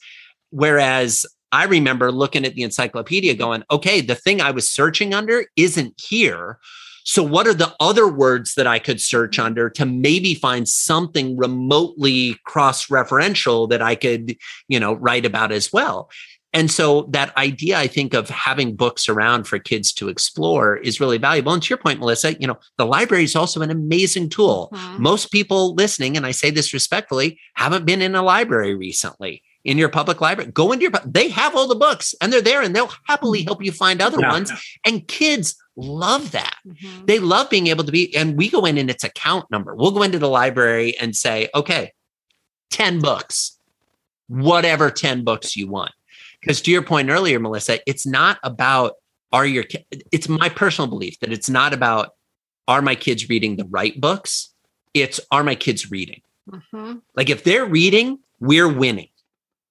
[0.50, 5.44] Whereas I remember looking at the encyclopedia going, okay, the thing I was searching under
[5.56, 6.58] isn't here.
[7.04, 11.36] So, what are the other words that I could search under to maybe find something
[11.36, 14.36] remotely cross referential that I could,
[14.68, 16.10] you know, write about as well?
[16.54, 21.00] And so, that idea, I think, of having books around for kids to explore is
[21.00, 21.52] really valuable.
[21.52, 24.70] And to your point, Melissa, you know, the library is also an amazing tool.
[24.72, 24.98] Mhm.
[24.98, 29.42] Most people listening, and I say this respectfully, haven't been in a library recently.
[29.64, 32.62] In your public library, go into your, they have all the books and they're there
[32.62, 34.32] and they'll happily help you find other Yeah.
[34.32, 34.50] ones.
[34.84, 36.56] And kids love that.
[36.66, 37.06] Mhm.
[37.06, 39.76] They love being able to be, and we go in and it's a count number.
[39.76, 41.92] We'll go into the library and say, okay,
[42.70, 43.56] 10 books,
[44.26, 45.92] whatever 10 books you want.
[46.40, 48.94] Because to your point earlier, Melissa, it's not about
[49.32, 49.64] are your,
[50.10, 52.10] it's my personal belief that it's not about
[52.68, 54.50] are my kids reading the right books?
[54.92, 56.20] It's are my kids reading?
[56.50, 57.00] Mhm.
[57.14, 59.08] Like if they're reading, we're winning.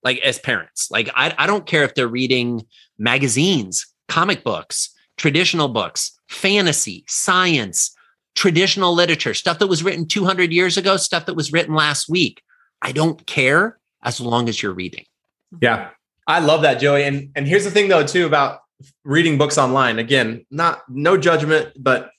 [0.03, 2.65] Like as parents, like I, I don't care if they're reading
[2.97, 7.95] magazines, comic books, traditional books, fantasy, science,
[8.35, 12.41] traditional literature, stuff that was written 200 years ago, stuff that was written last week.
[12.81, 15.05] I don't care as long as you're reading.
[15.61, 15.89] Yeah.
[16.27, 17.03] I love that, Joey.
[17.03, 18.61] And and here's the thing though, too, about
[19.03, 19.99] reading books online.
[19.99, 22.09] Again, not no judgment, but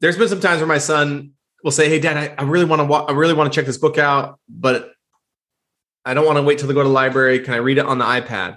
[0.00, 1.32] there's been some times where my son
[1.62, 3.66] will say, Hey dad, I, I really want to wa- I really want to check
[3.66, 4.91] this book out, but
[6.04, 7.40] I don't want to wait till they go to the library.
[7.40, 8.56] Can I read it on the iPad?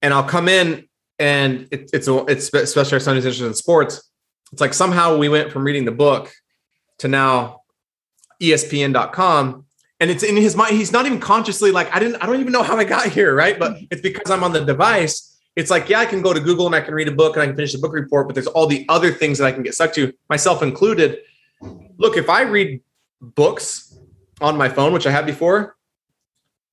[0.00, 3.54] And I'll come in and it, it's a, it's especially our son who's interested in
[3.54, 4.10] sports.
[4.52, 6.32] It's like somehow we went from reading the book
[6.98, 7.62] to now
[8.42, 9.64] ESPN.com
[10.02, 12.52] and it's in his mind he's not even consciously like i didn't i don't even
[12.52, 15.88] know how i got here right but it's because i'm on the device it's like
[15.88, 17.54] yeah i can go to google and i can read a book and i can
[17.54, 19.92] finish the book report but there's all the other things that i can get stuck
[19.92, 21.18] to myself included
[21.98, 22.80] look if i read
[23.20, 23.96] books
[24.40, 25.76] on my phone which i had before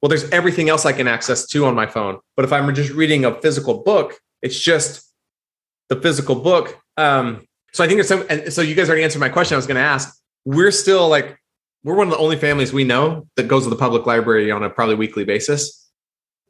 [0.02, 2.92] well there's everything else i can access to on my phone but if i'm just
[2.92, 5.06] reading a physical book it's just
[5.90, 9.20] the physical book um so i think there's some and so you guys already answered
[9.20, 11.40] my question i was going to ask we're still like
[11.84, 14.64] we're one of the only families we know that goes to the public library on
[14.64, 15.88] a probably weekly basis.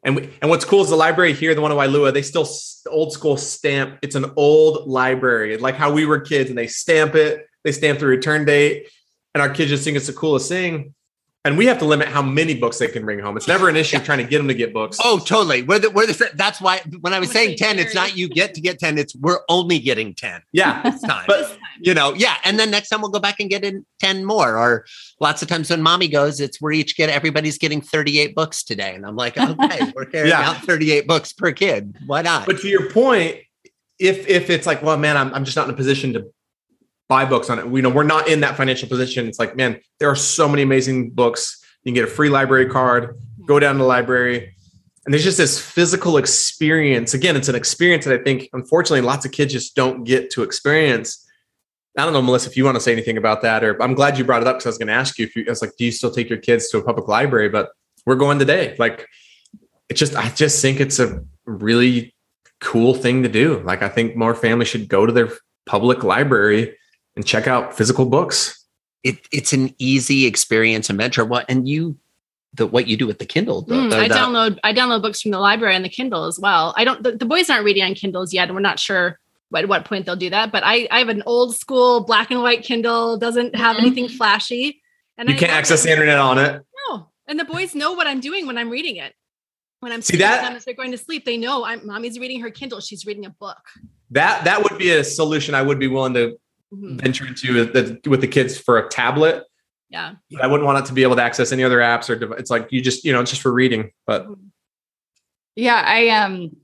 [0.04, 2.48] And we, and what's cool is the library here, the one in Waialua, they still
[2.90, 4.00] old school stamp.
[4.02, 7.46] It's an old library, like how we were kids, and they stamp it.
[7.64, 8.88] They stamp the return date,
[9.34, 10.96] and our kids just think it's the coolest thing
[11.46, 13.38] and we have to limit how many books they can bring home.
[13.38, 14.98] It's never an issue trying to get them to get books.
[15.02, 15.64] Oh, totally.
[15.64, 18.54] We're the, we're the, that's why when I was saying 10, it's not you get
[18.56, 20.42] to get 10, it's we're only getting 10.
[20.52, 20.82] Yeah.
[20.84, 21.24] This time.
[21.28, 22.36] But, you know, yeah.
[22.44, 24.58] And then next time we'll go back and get in 10 more.
[24.58, 24.86] Or
[25.22, 28.94] lots of times when mommy goes, it's we're each get everybody's getting 38 books today.
[28.94, 30.50] And I'm like, okay, we're carrying yeah.
[30.50, 31.96] out 38 books per kid.
[32.06, 32.48] Why not?
[32.48, 33.38] But to your point,
[33.98, 36.28] if if it's like, well, man, I'm, I'm just not in a position to
[37.10, 37.68] buy books on it.
[37.68, 39.28] We know we're not in that financial position.
[39.28, 41.62] It's like, man, there are so many amazing books.
[41.84, 43.18] You can get a free library card,
[43.48, 44.56] go down to the library.
[45.06, 47.16] And there's just this physical experience.
[47.16, 50.44] Again, it's an experience that I think, unfortunately, lots of kids just don't get to
[50.44, 51.26] experience.
[51.98, 54.18] I don't know, Melissa, if you want to say anything about that, or I'm glad
[54.18, 55.64] you brought it up because I was going to ask you if you, I was
[55.64, 57.50] like, do you still take your kids to a public library?
[57.50, 57.72] But
[58.06, 58.76] we're going today.
[58.78, 59.08] Like,
[59.90, 62.14] it's just, I just think it's a really
[62.62, 63.62] cool thing to do.
[63.62, 65.30] Like, I think more families should go to their
[65.66, 66.76] public library
[67.20, 68.66] and check out physical books.
[69.04, 71.26] It, it's an easy experience and mentor.
[71.26, 71.98] What and you
[72.54, 73.62] the what you do with the Kindle.
[73.62, 76.40] The, mm, the, I download I download books from the library and the Kindle as
[76.40, 76.74] well.
[76.78, 79.20] I don't the, the, boys aren't reading on Kindles yet, and we're not sure
[79.54, 80.54] at what point they'll do that.
[80.54, 83.86] But I I have an old school black and white Kindle, doesn't have mm-hmm.
[83.86, 84.82] anything flashy.
[85.18, 85.88] And you I can't access it.
[85.88, 86.64] the internet on it.
[86.88, 89.14] No, and the boys know what I'm doing when I'm reading it.
[89.82, 92.50] When I'm see that as they're going to sleep, they know I'm mommy's reading her
[92.50, 92.80] Kindle.
[92.80, 93.60] She's reading a book.
[94.12, 96.40] That that would be a solution I would be willing to
[96.74, 96.98] mm-hmm.
[96.98, 99.44] venture into the, with the kids for a tablet.
[99.90, 100.14] Yeah.
[100.32, 102.52] But I wouldn't want it to be able to access any other apps or it's
[102.52, 103.92] like you just, you know, it's just for reading.
[104.06, 104.48] But mm-hmm.
[105.56, 106.56] yeah, I um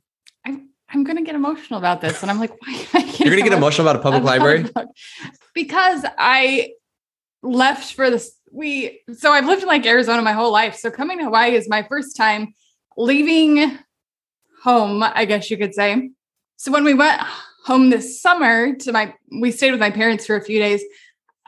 [0.46, 2.22] I'm I'm gonna get emotional about this.
[2.22, 4.66] And I'm like, why am I You're gonna get emotional about a public library?
[5.54, 6.74] because I
[7.42, 10.76] left for this we so I've lived in like Arizona my whole life.
[10.76, 12.54] So coming to Hawaii is my first time
[12.98, 13.78] leaving
[14.64, 16.10] home, I guess you could say.
[16.56, 17.22] So when we went
[17.66, 20.84] home this summer to my we stayed with my parents for a few days.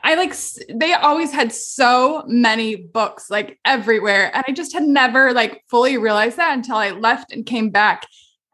[0.02, 0.34] I like
[0.68, 4.34] they always had so many books like everywhere.
[4.34, 8.06] And i just had never like fully realized that until i left and came back.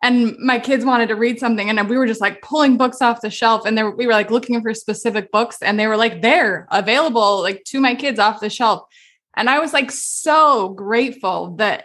[0.03, 3.23] And my kids wanted to read something and we were just like pulling books off
[3.23, 6.21] the shelf and there we were like looking for specific books and they were like
[6.21, 8.83] there available like to my kids off the shelf.
[9.37, 11.85] And i was like so grateful that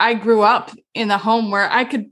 [0.00, 2.10] i grew up in the home where i could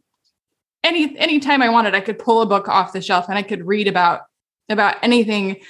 [0.84, 3.66] any anytime I wanted, I could pull a book off the shelf and I could
[3.66, 4.22] read about
[4.68, 5.60] about anything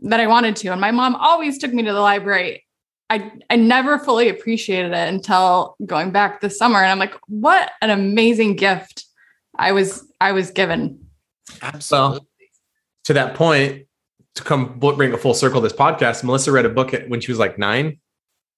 [0.00, 0.68] that I wanted to.
[0.68, 2.64] And my mom always took me to the library.
[3.10, 6.78] I I never fully appreciated it until going back this summer.
[6.78, 9.04] And I'm like, what an amazing gift
[9.56, 11.06] I was I was given.
[11.62, 12.18] Absolutely.
[12.18, 12.26] Well,
[13.04, 13.86] to that point,
[14.34, 17.38] to come bring a full circle this podcast, Melissa read a book when she was
[17.38, 17.98] like 9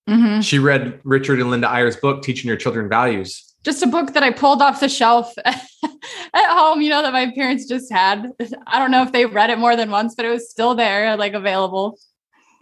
[0.09, 0.40] mm-hmm.
[0.40, 4.23] She read Richard and Linda Eyre's book, Teaching Your Children Values just a book that
[4.23, 5.59] I pulled off the shelf at
[6.35, 8.31] home, you know, that my parents just had.
[8.65, 11.17] I don't know if they read it more than once, but it was still there,
[11.17, 11.99] like available.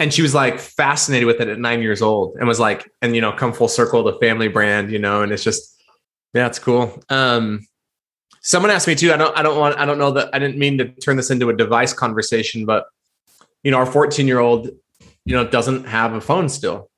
[0.00, 3.14] And she was like fascinated with it at nine years old and was like, and
[3.14, 5.78] you know, come full circle, the family brand, you know, and it's just,
[6.32, 6.98] yeah, it's cool.
[7.10, 7.60] Um,
[8.40, 10.56] someone asked me too, I don't, I don't want, I don't know that I didn't
[10.56, 12.86] mean to turn this into a device conversation, but
[13.62, 14.70] you know, our 14 year old,
[15.26, 16.88] you know, doesn't have a phone still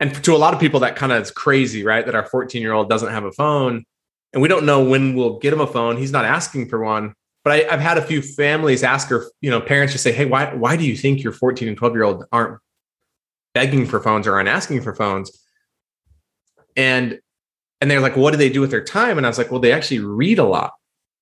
[0.00, 2.04] and to a lot of people that kind of is crazy right?
[2.04, 3.84] That our 14 year old doesn't have a phone.
[4.32, 5.96] And we don't know when we'll get him a phone.
[5.96, 7.14] He's not asking for one.
[7.44, 10.26] But I, have had a few families ask her you know parents just say hey
[10.26, 12.58] why why do you think your 14 and 12 year old aren't
[13.54, 15.30] begging for phones or aren't asking for phones?
[16.76, 17.20] And
[17.80, 19.16] and they're like what do they do with their time?
[19.16, 20.72] And i was like well they actually read a lot.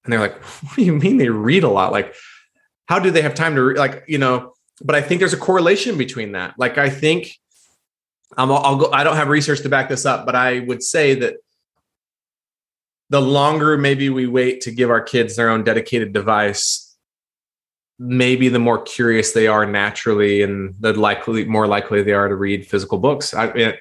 [0.05, 1.93] And they're like what do you mean they read a lot?
[1.93, 2.15] Like
[2.87, 3.79] how do they have time to re-?
[3.79, 6.55] like you know but i think there's a correlation between that.
[6.59, 7.39] Like i think
[8.37, 8.91] um, I'll, go.
[8.93, 11.37] I don't have research to back this up, but I would say that
[13.11, 16.97] the longer maybe we wait to give our kids their own dedicated device,
[17.99, 22.35] maybe the more curious they are naturally, and the likely more likely they are to
[22.35, 23.33] read physical books.
[23.33, 23.79] I,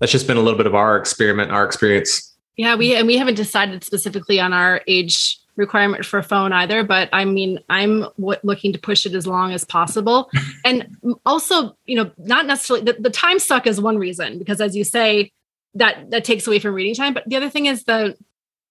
[0.00, 2.36] that's just been a little bit of our experiment, our experience.
[2.56, 6.84] Yeah, we and we haven't decided specifically on our age requirement for a phone either,
[6.84, 10.30] but I mean, I'm w- looking to push it as long as possible.
[10.64, 14.74] and also, you know, not necessarily the, the time suck is one reason because as
[14.74, 15.32] you say,
[15.74, 17.12] that that takes away from reading time.
[17.12, 18.16] But the other thing is the,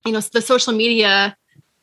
[0.06, 1.38] you know, the social media,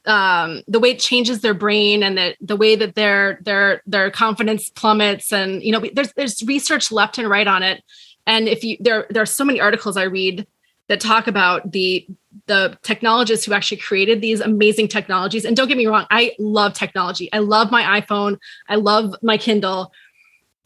[0.06, 4.10] um, the way it changes their brain and the the way that their their their
[4.10, 5.32] confidence plummets.
[5.32, 7.82] And you know, there's there's research left and right on it.
[8.26, 10.46] And if you there there are so many articles I read
[10.88, 12.06] that talk about the
[12.46, 15.44] the technologists who actually created these amazing technologies.
[15.44, 17.32] And don't get me wrong, I love technology.
[17.32, 18.38] I love my iPhone.
[18.68, 19.92] I love my Kindle.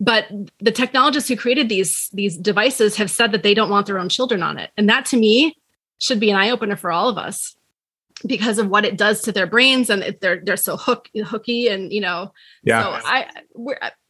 [0.00, 0.28] but
[0.60, 4.08] the technologists who created these these devices have said that they don't want their own
[4.08, 5.56] children on it and that to me
[5.98, 7.56] should be an eye opener for all of us
[8.26, 11.92] because of what it does to their brains and they're they're so hook hooky and
[11.92, 13.26] you know yeah so i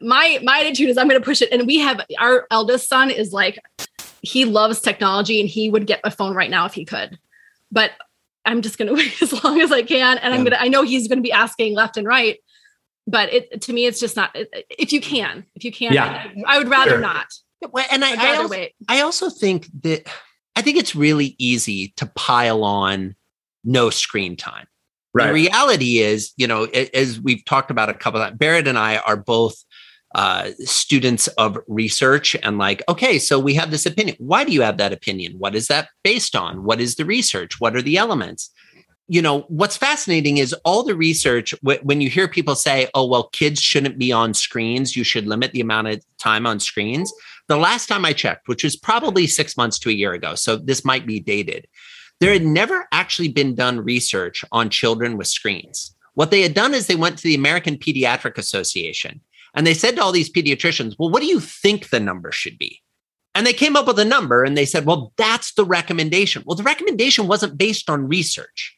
[0.00, 3.10] my my attitude is i'm going to push it and we have our eldest son
[3.10, 3.58] is like
[4.22, 7.18] he loves technology and he would get a phone right now if he could
[7.70, 7.92] but
[8.44, 10.38] i'm just going to wait as long as i can and yeah.
[10.38, 12.38] i'm going to i know he's going to be asking left and right
[13.06, 16.30] but it to me it's just not if you can if you can yeah.
[16.46, 17.00] I, I would rather sure.
[17.00, 17.26] not
[17.72, 20.08] well, and I, I also, I also think that
[20.54, 23.16] I think it's really easy to pile on
[23.64, 24.66] no screen time.
[25.14, 25.28] Right.
[25.28, 28.78] The reality is, you know, as we've talked about a couple of that, Berit and
[28.78, 29.56] I are both
[30.14, 34.16] uh, students of research and like, okay, so we have this opinion.
[34.18, 35.34] Why do you have that opinion?
[35.38, 36.64] What is that based on?
[36.64, 37.60] What is the research?
[37.60, 38.50] What are the elements?
[39.06, 43.28] You know, what's fascinating is all the research, when you hear people say, oh, well,
[43.28, 47.12] kids shouldn't be on screens, you should limit the amount of time on screens.
[47.48, 50.56] The last time I checked, which was probably six months to a year ago, so
[50.56, 51.66] this might be dated,
[52.20, 55.94] there had never actually been done research on children with screens.
[56.14, 59.20] What they had done is they went to the American Pediatric Association
[59.54, 62.58] and they said to all these pediatricians, Well, what do you think the number should
[62.58, 62.82] be?
[63.34, 66.42] And they came up with a number and they said, Well, that's the recommendation.
[66.44, 68.76] Well, the recommendation wasn't based on research,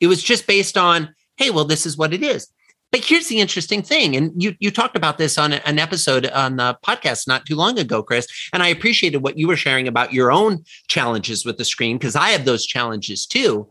[0.00, 2.48] it was just based on, Hey, well, this is what it is.
[2.90, 6.56] But here's the interesting thing, and you you talked about this on an episode on
[6.56, 8.26] the podcast not too long ago, Chris.
[8.52, 12.16] And I appreciated what you were sharing about your own challenges with the screen because
[12.16, 13.68] I have those challenges too.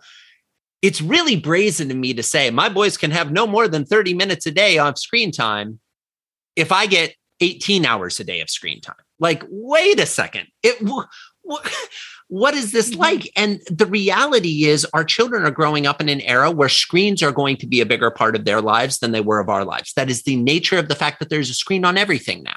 [0.84, 4.13] It's really brazen to me to say my boys can have no more than 30
[4.13, 5.80] minutes a day of screen time
[6.58, 8.96] if I get 18 hours a day of screen time.
[9.20, 10.48] Like, wait a second.
[10.63, 10.82] It
[12.28, 13.00] what is this mm-hmm.
[13.00, 13.32] like?
[13.36, 17.32] And the reality is, our children are growing up in an era where screens are
[17.32, 19.93] going to be a bigger part of their lives than they were of our lives.
[19.93, 22.56] That is the nature of the fact that there's a screen on everything now.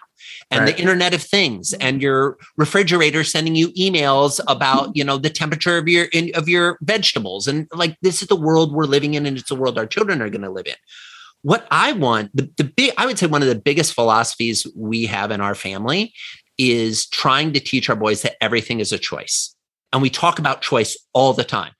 [0.50, 0.74] And right.
[0.74, 2.02] the Internet of Things, and mm-hmm.
[2.02, 4.92] your refrigerator sending you emails about, mm-hmm.
[4.96, 8.36] you know, the temperature of your in, of your vegetables, and like this is the
[8.36, 10.74] world we're living in, and it's the world our children are going to live in
[11.42, 15.06] what I want, the, the big, I would say one of the biggest philosophies we
[15.06, 16.12] have in our family
[16.58, 19.54] is trying to teach our boys that everything is a choice.
[19.92, 21.72] And we talk about choice all the time.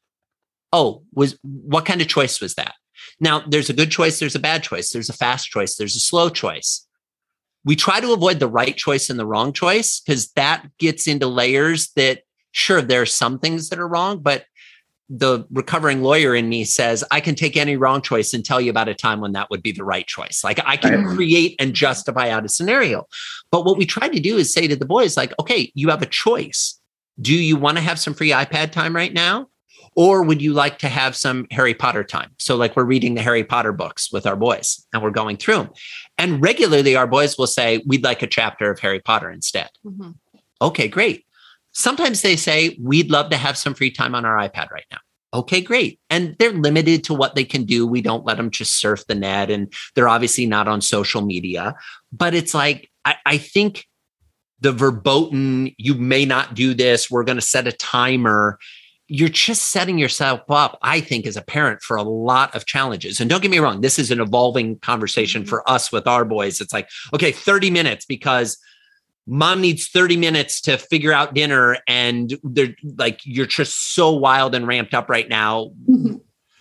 [0.73, 2.75] Oh, was what kind of choice was that?
[3.19, 6.01] Now, there's a good choice, there's a bad choice, there's a fast choice, there's a
[6.01, 6.87] slow choice.
[7.65, 11.27] We try to avoid the right choice and the wrong choice because that gets into
[11.27, 14.45] layers that, sure, there are some things that are wrong, but
[15.13, 18.71] the recovering lawyer in me says I can take any wrong choice and tell you
[18.71, 20.43] about a time when that would be the right choice.
[20.45, 21.17] Like I can right.
[21.17, 23.07] create and justify out a scenario.
[23.51, 26.01] But what we try to do is say to the boys, like, okay, you have
[26.01, 26.81] a choice.
[27.21, 29.49] Do you want to have some free iPad time right now?
[29.97, 32.31] Or would you like to have some Harry Potter time?
[32.39, 35.57] So, like, we're reading the Harry Potter books with our boys and we're going through
[35.57, 35.71] them.
[36.17, 39.69] And regularly, our boys will say, We'd like a chapter of Harry Potter instead.
[39.85, 40.13] Mm-hmm.
[40.63, 41.25] Okay, great.
[41.73, 44.99] Sometimes they say, We'd love to have some free time on our iPad right now.
[45.33, 46.01] Okay, great.
[46.11, 47.87] And they're limited to what they can do.
[47.87, 51.77] We don't let them just surf the net and they're obviously not on social media.
[52.13, 53.87] But it's like, I, I think
[54.61, 58.59] the verboten, you may not do this, we're going to set a timer.
[59.07, 63.21] You're just setting yourself up, I think, as a parent for a lot of challenges.
[63.21, 65.49] And don't get me wrong, this is an evolving conversation mm-hmm.
[65.49, 66.61] for us with our boys.
[66.61, 68.59] It's like, okay, 30 minutes because
[69.31, 74.55] mom needs 30 minutes to figure out dinner and they're like you're just so wild
[74.57, 75.71] and ramped up right now.
[75.89, 76.17] Mm-hmm.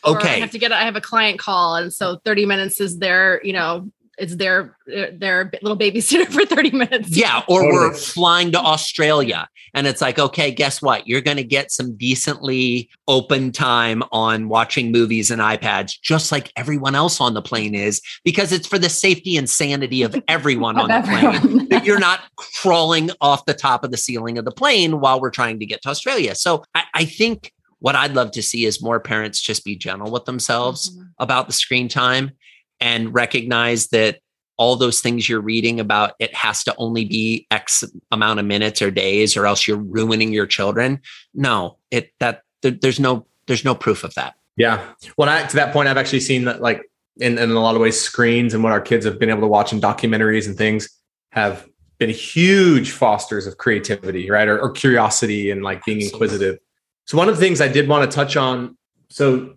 [0.05, 2.99] Okay I have to get I have a client call and so 30 minutes is
[2.99, 7.15] their you know it's their their little babysitter for 30 minutes.
[7.15, 11.07] Yeah, or we're flying to Australia and it's like, okay, guess what?
[11.07, 16.51] You're going to get some decently open time on watching movies and iPads just like
[16.55, 20.77] everyone else on the plane is because it's for the safety and sanity of everyone
[20.77, 22.21] on the plane that you're not
[22.61, 25.81] crawling off the top of the ceiling of the plane while we're trying to get
[25.83, 26.35] to Australia.
[26.35, 30.11] So I, I think what I'd love to see is more parents just be gentle
[30.11, 31.07] with themselves mm-hmm.
[31.19, 32.31] about the screen time
[32.79, 34.19] and recognize that
[34.59, 38.81] all those things you're reading about it has to only be x amount of minutes
[38.81, 40.99] or days or else you're ruining your children.
[41.33, 44.35] No it that there, there's no there's no proof of that.
[44.57, 44.85] Yeah.
[45.17, 47.81] Well I, to that point i've actually seen that like in, in a lot of
[47.81, 50.89] ways screens and what our kids have been able to watch in documentaries and things
[51.31, 54.47] have been huge fosters of creativity right?
[54.49, 56.25] Or, or curiosity and like being Absolutely.
[56.25, 56.59] inquisitive.
[57.05, 58.77] So one of the things i did want to touch on
[59.09, 59.55] so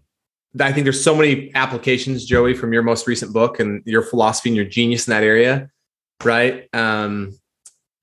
[0.60, 4.50] I think there's so many applications, Joey, from your most recent book and your philosophy
[4.50, 5.70] and your genius in that area,
[6.24, 6.68] right?
[6.74, 7.38] Um,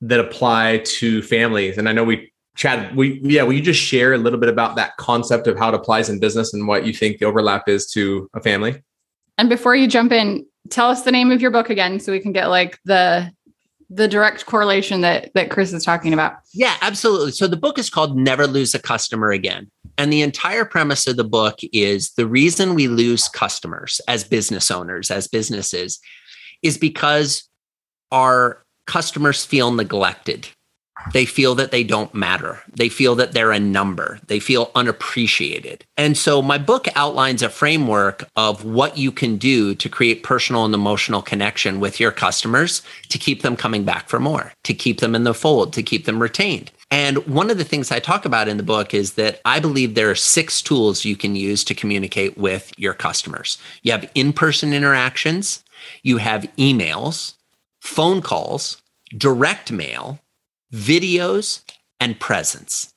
[0.01, 1.77] that apply to families.
[1.77, 4.75] And I know we chatted, we yeah, will you just share a little bit about
[4.77, 7.87] that concept of how it applies in business and what you think the overlap is
[7.91, 8.81] to a family?
[9.37, 12.19] And before you jump in, tell us the name of your book again so we
[12.19, 13.31] can get like the
[13.89, 16.37] the direct correlation that that Chris is talking about.
[16.53, 17.31] Yeah, absolutely.
[17.31, 19.69] So the book is called Never Lose a Customer Again.
[19.97, 24.71] And the entire premise of the book is the reason we lose customers as business
[24.71, 25.99] owners, as businesses,
[26.61, 27.49] is because
[28.11, 30.47] our customers feel neglected.
[31.13, 32.61] They feel that they don't matter.
[32.73, 34.19] They feel that they're a number.
[34.27, 35.85] They feel unappreciated.
[35.97, 40.65] And so my book outlines a framework of what you can do to create personal
[40.65, 44.99] and emotional connection with your customers to keep them coming back for more, to keep
[44.99, 46.71] them in the fold, to keep them retained.
[46.91, 49.93] And one of the things I talk about in the book is that I believe
[49.93, 53.59] there are six tools you can use to communicate with your customers.
[53.83, 55.63] You have in person interactions,
[56.01, 57.35] you have emails,
[57.79, 58.81] phone calls,
[59.15, 60.19] direct mail,
[60.73, 61.63] videos,
[61.99, 62.93] and presence.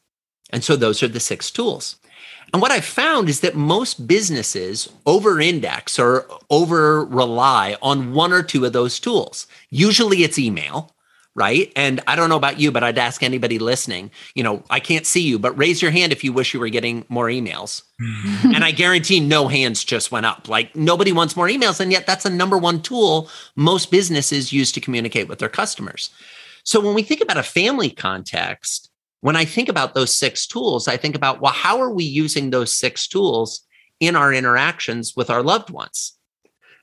[0.51, 1.97] And so those are the six tools.
[2.53, 8.33] And what I've found is that most businesses over index or over rely on one
[8.33, 9.47] or two of those tools.
[9.71, 10.95] Usually it's email,
[11.35, 11.73] right?
[11.75, 15.07] And I don't know about you, but I'd ask anybody listening, you know, I can't
[15.07, 17.83] see you, but raise your hand if you wish you were getting more emails.
[17.99, 18.55] Hmm.
[18.55, 20.47] and I guarantee no hands just went up.
[20.47, 21.81] Like nobody wants more emails.
[21.81, 26.11] And yet that's the number one tool most businesses use to communicate with their customers.
[26.65, 28.91] So when we think about a family context,
[29.21, 32.51] when I think about those six tools, I think about, well, how are we using
[32.51, 33.65] those six tools
[34.01, 36.17] in our interactions with our loved ones?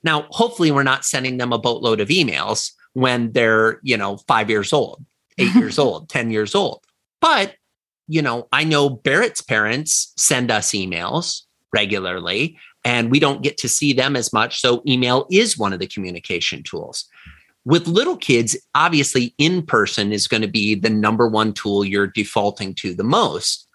[0.03, 4.49] Now, hopefully, we're not sending them a boatload of emails when they're, you know, five
[4.49, 5.03] years old,
[5.37, 6.83] eight years old, 10 years old.
[7.19, 7.55] But,
[8.07, 11.41] you know, I know Berit's parents send us emails
[11.73, 14.61] regularly and we don't get to see them as much.
[14.61, 17.05] So, email is one of the communication tools.
[17.65, 22.07] With little kids, obviously, in person is going to be the number one tool you're
[22.07, 23.67] defaulting to the most.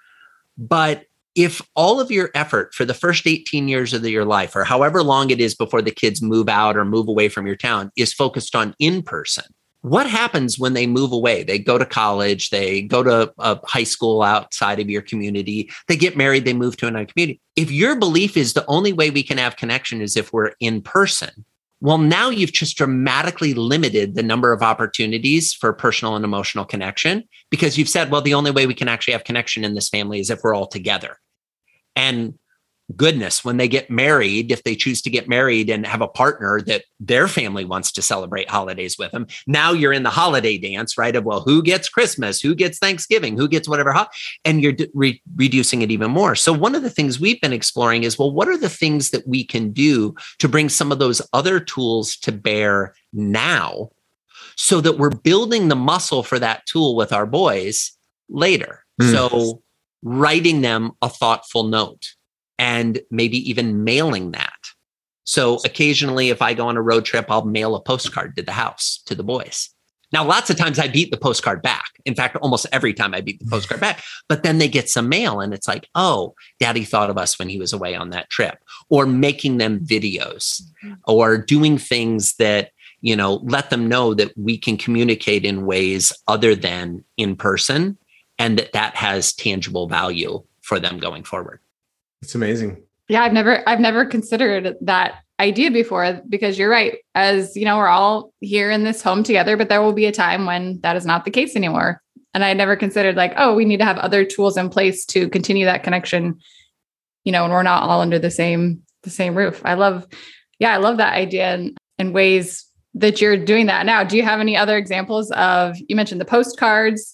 [0.57, 1.05] But
[1.35, 5.03] if all of your effort for the first 18 years of your life, or however
[5.03, 8.13] long it is before the kids move out or move away from your town, is
[8.13, 9.45] focused on in person,
[9.85, 11.43] what happens when they move away?
[11.43, 15.97] They go to college, they go to a high school outside of your community, they
[15.97, 17.39] get married, they move to another community.
[17.55, 20.81] If your belief is the only way we can have connection is if we're in
[20.81, 21.45] person,
[21.85, 27.25] well, now you've just dramatically limited the number of opportunities for personal and emotional connection
[27.51, 30.19] because you've said, well, the only way we can actually have connection in this family
[30.19, 31.19] is if we're all together.
[31.95, 32.39] And
[32.97, 36.61] goodness, when they get married, if they choose to get married and have a partner
[36.63, 40.99] that their family wants to celebrate holidays with them, now you're in the holiday dance,
[40.99, 41.17] right?
[41.17, 43.95] Of well, who gets Christmas, who gets Thanksgiving, who gets whatever,
[44.45, 46.35] and you're re- reducing it even more.
[46.35, 49.27] So one of the things we've been exploring is well, what are the things that
[49.27, 53.91] we can do to bring some of those other tools to bear now,
[54.57, 57.93] so that we're building the muscle for that tool with our boys
[58.29, 58.85] later.
[59.01, 59.11] Mm.
[59.11, 59.63] So
[60.03, 62.15] writing them a thoughtful note
[62.59, 64.53] and maybe even mailing that.
[65.25, 68.53] So occasionally, if I go on a road trip, I'll mail a postcard to the
[68.53, 69.71] house to the boys.
[70.13, 71.91] Now, lots of times I beat the postcard back.
[72.05, 75.09] In fact, almost every time I beat the postcard back, but then they get some
[75.09, 78.31] mail and it's like, oh, daddy thought of us when he was away on that
[78.31, 78.59] trip,
[78.91, 80.93] or making them videos mm-hmm.
[81.05, 86.13] or doing things that, you know, let them know that we can communicate in ways
[86.29, 87.99] other than in person
[88.39, 91.59] and that that has tangible value for them going forward.
[92.25, 92.83] It's amazing.
[93.09, 96.97] Yeah, I've never I've never considered that idea before because you're right.
[97.15, 100.13] As you know, we're all here in this home together, but there will be a
[100.13, 102.01] time when that is not the case anymore.
[102.33, 105.29] And I never considered like, oh, we need to have other tools in place to
[105.29, 106.41] continue that connection,
[107.25, 109.61] you know, and we're not all under the same the same roof.
[109.67, 110.07] I love,
[110.59, 112.65] yeah, I love that idea and, and ways
[112.95, 114.03] that you're doing that now.
[114.03, 117.14] Do you have any other examples of you mentioned the postcards?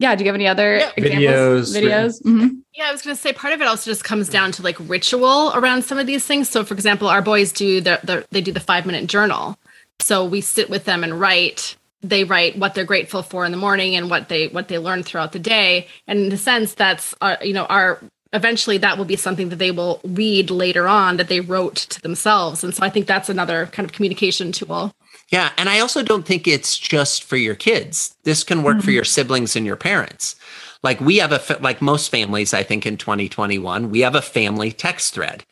[0.00, 0.90] Yeah do you have any other yeah.
[0.98, 2.20] videos videos?
[2.22, 2.48] mm-hmm.
[2.74, 4.76] yeah i was going to say part of it also just comes down to like
[4.80, 6.48] ritual around some of these things.
[6.48, 9.56] So for example our boys do the, the they do the five minute journal.
[10.00, 11.76] So we sit with them and write.
[12.02, 15.02] They write what they're grateful for in the morning and what they what they learn
[15.02, 15.86] throughout the day.
[16.06, 18.00] And in a sense that's uh, you know our
[18.32, 22.00] eventually that will be something that they will read later on that they wrote to
[22.00, 22.64] themselves.
[22.64, 24.92] And so i think that's another kind of communication tool
[25.30, 25.52] yeah.
[25.56, 28.16] And I also don't think it's just for your kids.
[28.24, 28.84] This can work mm-hmm.
[28.84, 30.36] for your siblings and your parents.
[30.82, 34.72] Like we have a, like most families, I think in 2021, we have a family
[34.72, 35.44] text thread.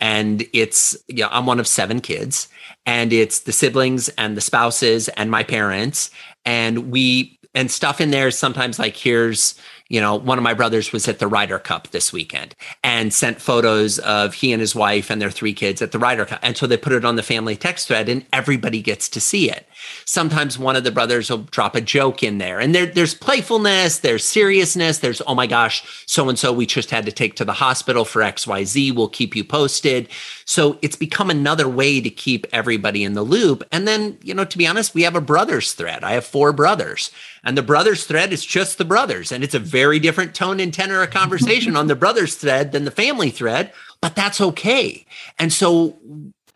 [0.00, 2.48] And it's, yeah, you know, I'm one of seven kids,
[2.84, 6.10] and it's the siblings and the spouses and my parents.
[6.44, 9.54] And we, and stuff in there sometimes like here's
[9.88, 13.40] you know, one of my brothers was at the Ryder Cup this weekend and sent
[13.40, 16.40] photos of he and his wife and their three kids at the Ryder Cup.
[16.42, 19.48] And so they put it on the family text thread and everybody gets to see
[19.48, 19.68] it.
[20.04, 24.00] Sometimes one of the brothers will drop a joke in there and there, there's playfulness,
[24.00, 27.44] there's seriousness, there's, oh my gosh, so and so we just had to take to
[27.44, 28.94] the hospital for XYZ.
[28.94, 30.08] We'll keep you posted.
[30.46, 33.62] So it's become another way to keep everybody in the loop.
[33.70, 36.02] And then, you know, to be honest, we have a brothers thread.
[36.02, 37.10] I have four brothers
[37.46, 39.30] and the brothers thread is just the brothers.
[39.30, 42.84] And it's a very different tone and tenor of conversation on the brothers thread than
[42.84, 45.06] the family thread, but that's okay.
[45.38, 45.96] And so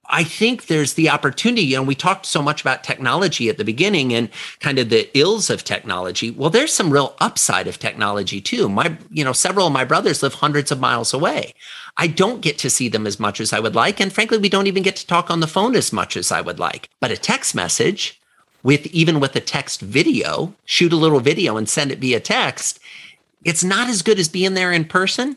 [0.07, 1.62] I think there's the opportunity.
[1.62, 4.28] You know, we talked so much about technology at the beginning and
[4.59, 6.32] kind of the ills of technology.
[6.32, 8.68] Well, there's some real upside of technology too.
[8.68, 11.55] My, you know, several of my brothers live hundreds of miles away.
[11.99, 14.01] I don't get to see them as much as I would like.
[14.01, 16.41] And frankly, we don't even get to talk on the phone as much as I
[16.41, 16.88] would like.
[17.01, 18.20] But a text message,
[18.63, 22.79] with even with a text video, shoot a little video and send it via text,
[23.45, 25.37] it's not as good as being there in person,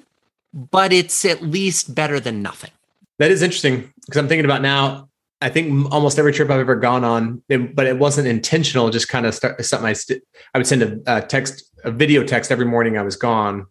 [0.54, 2.72] but it's at least better than nothing.
[3.20, 5.10] That is interesting because I'm thinking about now.
[5.42, 8.90] I think almost every trip I've ever gone on, it, but it wasn't intentional.
[8.90, 12.24] Just kind of start, something I, st- I would send a, a text, a video
[12.24, 13.68] text every morning I was gone,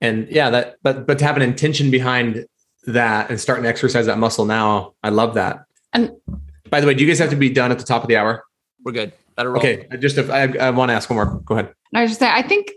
[0.00, 0.76] and yeah, that.
[0.82, 2.44] But but to have an intention behind
[2.86, 5.64] that and starting to exercise that muscle now, I love that.
[5.92, 6.10] And
[6.70, 8.16] by the way, do you guys have to be done at the top of the
[8.16, 8.44] hour?
[8.84, 9.12] We're good.
[9.38, 11.40] Okay, I just if I, I want to ask one more.
[11.40, 11.72] Go ahead.
[11.94, 12.72] I was just saying, I think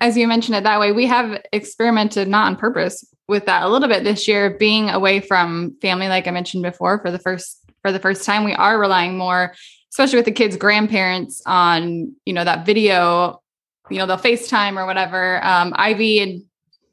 [0.00, 3.68] as you mentioned it that way, we have experimented not on purpose with that a
[3.68, 7.62] little bit this year, being away from family, like I mentioned before, for the first
[7.82, 8.44] for the first time.
[8.44, 9.54] We are relying more,
[9.90, 13.42] especially with the kids' grandparents, on you know that video,
[13.90, 15.44] you know, they'll FaceTime or whatever.
[15.44, 16.42] Um, Ivy and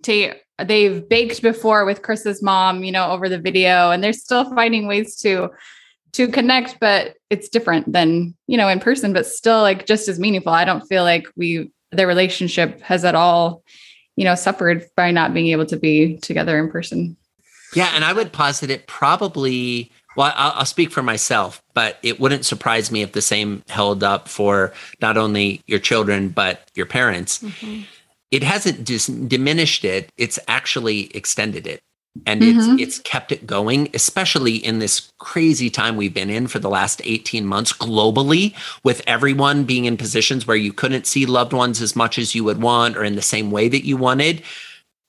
[0.01, 4.53] Tate they've baked before with Chris's mom, you know, over the video, and they're still
[4.55, 5.49] finding ways to
[6.16, 10.18] to connect, but it's different than, you know, in person, but still like just as
[10.18, 10.53] meaningful.
[10.53, 13.63] I don't feel like we, the relationship has at all,
[14.16, 17.18] you know, suffered by not being able to be together in person.
[17.76, 17.91] Yeah.
[17.93, 22.45] And I would posit it probably, well, I'll, I'll speak for myself, but it wouldn't
[22.45, 27.39] surprise me if the same held up for not only your children, but your parents.
[27.39, 27.82] Mm-hmm.
[28.32, 31.82] It hasn't dis- diminished it, it's actually extended it
[32.26, 32.80] and mm-hmm.
[32.80, 36.70] it's it's kept it going especially in this crazy time we've been in for the
[36.70, 41.82] last 18 months globally with everyone being in positions where you couldn't see loved ones
[41.82, 44.41] as much as you would want or in the same way that you wanted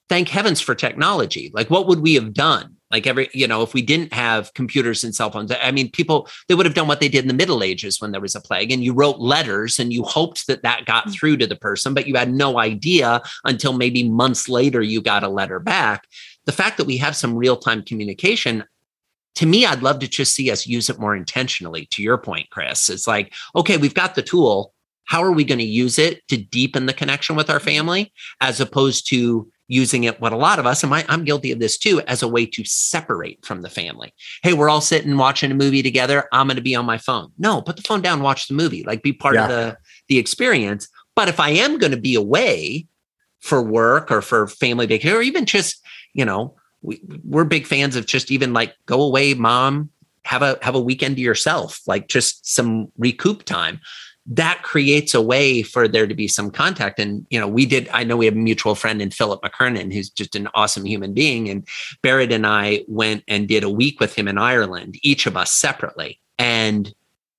[0.09, 3.75] thank heavens for technology like what would we have done like every you know if
[3.75, 7.01] we didn't have computers and cell phones i mean people they would have done what
[7.01, 9.79] they did in the middle ages when there was a plague and you wrote letters
[9.79, 11.13] and you hoped that that got mm.
[11.13, 15.25] through to the person but you had no idea until maybe months later you got
[15.25, 16.07] a letter back
[16.47, 18.65] the fact that we have some real time communication,
[19.35, 21.87] to me, I'd love to just see us use it more intentionally.
[21.93, 24.73] To your point, Chris, it's like, okay, we've got the tool.
[25.05, 27.67] How are we going to use it to deepen the connection with our mm-hmm.
[27.67, 31.59] family as opposed to using it, what a lot of us, and I'm guilty of
[31.59, 34.15] this too, as a way to separate from the family.
[34.43, 36.29] Hey, we're all sitting watching a movie together.
[36.33, 37.33] I'm going to be on my phone.
[37.39, 39.45] No, put the phone down, watch the movie, like be part yeah.
[39.45, 39.79] of the,
[40.09, 40.89] the experience.
[41.17, 42.87] But if I am going to be away
[43.41, 45.85] for work or for family vacation, or even just
[46.17, 49.91] you know, we, we're big fans of just even like go away, mom,
[50.25, 53.81] have a have a weekend to yourself, like just some recoup time.
[54.29, 56.99] That creates a way for there to be some contact.
[56.99, 57.89] And you know, we did.
[57.93, 61.13] I know we have a mutual friend in Philip McKernan, who's just an awesome human
[61.13, 61.49] being.
[61.49, 61.69] And
[62.03, 65.53] Berit and I went and did a week with him in Ireland, each of us
[65.53, 66.19] separately.
[66.39, 66.93] And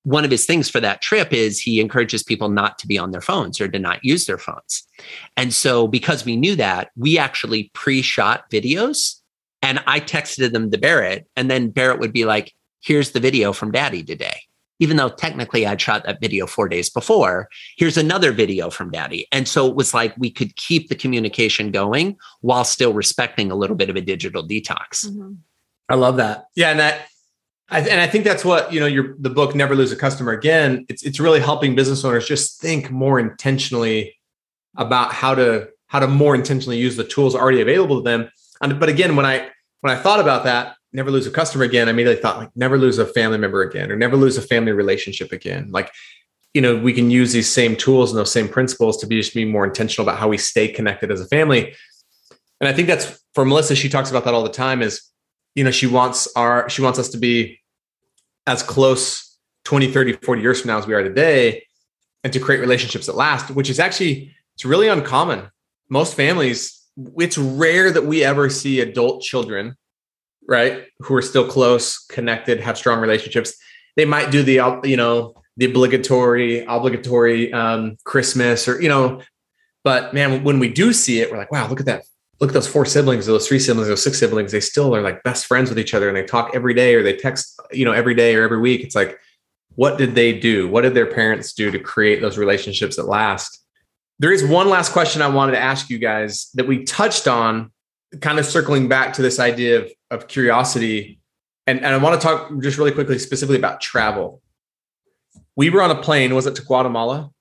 [0.07, 3.11] one of his things for that trip is he encourages people not to be on
[3.11, 4.87] their phones or to not use their phones.
[5.35, 9.19] And so, because we knew that, we actually pre shot videos
[9.61, 11.25] and I texted them to Berit.
[11.35, 14.39] And then Berit would be like, here's the video from daddy today.
[14.79, 19.27] Even though technically I'd shot that video four days before, here's another video from daddy.
[19.33, 23.55] And so it was like we could keep the communication going while still respecting a
[23.55, 25.05] little bit of a digital detox.
[25.05, 25.33] Mm-hmm.
[25.89, 26.45] I love that.
[26.55, 26.69] Yeah.
[26.69, 27.07] And that,
[27.69, 28.85] I, and I think that's what you know.
[28.85, 32.61] Your the book "Never Lose a Customer Again." It's it's really helping business owners just
[32.61, 34.17] think more intentionally
[34.77, 38.29] about how to how to more intentionally use the tools already available to them.
[38.61, 39.49] And but again, when I
[39.81, 42.77] when I thought about that, never lose a customer again, I immediately thought like never
[42.77, 45.69] lose a family member again, or never lose a family relationship again.
[45.71, 45.91] Like
[46.53, 49.33] you know, we can use these same tools and those same principles to be just
[49.33, 51.75] be more intentional about how we stay connected as a family.
[52.59, 53.75] And I think that's for Melissa.
[53.75, 54.81] She talks about that all the time.
[54.81, 55.01] Is
[55.55, 57.59] you know, she wants our, she wants us to be
[58.45, 61.63] as close 20, 30, 40 years from now as we are today
[62.23, 65.49] and to create relationships that last, which is actually, it's really uncommon.
[65.89, 66.85] Most families,
[67.17, 69.75] it's rare that we ever see adult children,
[70.47, 73.53] right, who are still close, connected, have strong relationships.
[73.95, 79.21] They might do the, you know, the obligatory, obligatory um, Christmas or, you know,
[79.83, 82.03] But man, when we do see it, we're like, wow, look at that.
[82.39, 84.51] Look at those four siblings, those three siblings, those six siblings.
[84.51, 87.01] They still are like best friends with each other and they talk every day or
[87.01, 88.81] they text, you know, every day or every week.
[88.81, 89.19] It's like,
[89.75, 90.67] what did they do?
[90.67, 93.63] What did their parents do to create those relationships that last?
[94.19, 97.71] There is one last question I wanted to ask you guys that we touched on,
[98.21, 101.19] kind of circling back to this idea of, of curiosity.
[101.67, 104.41] And, and I want to talk just really quickly, specifically about travel.
[105.55, 107.31] We were on a plane, was it to Guatemala?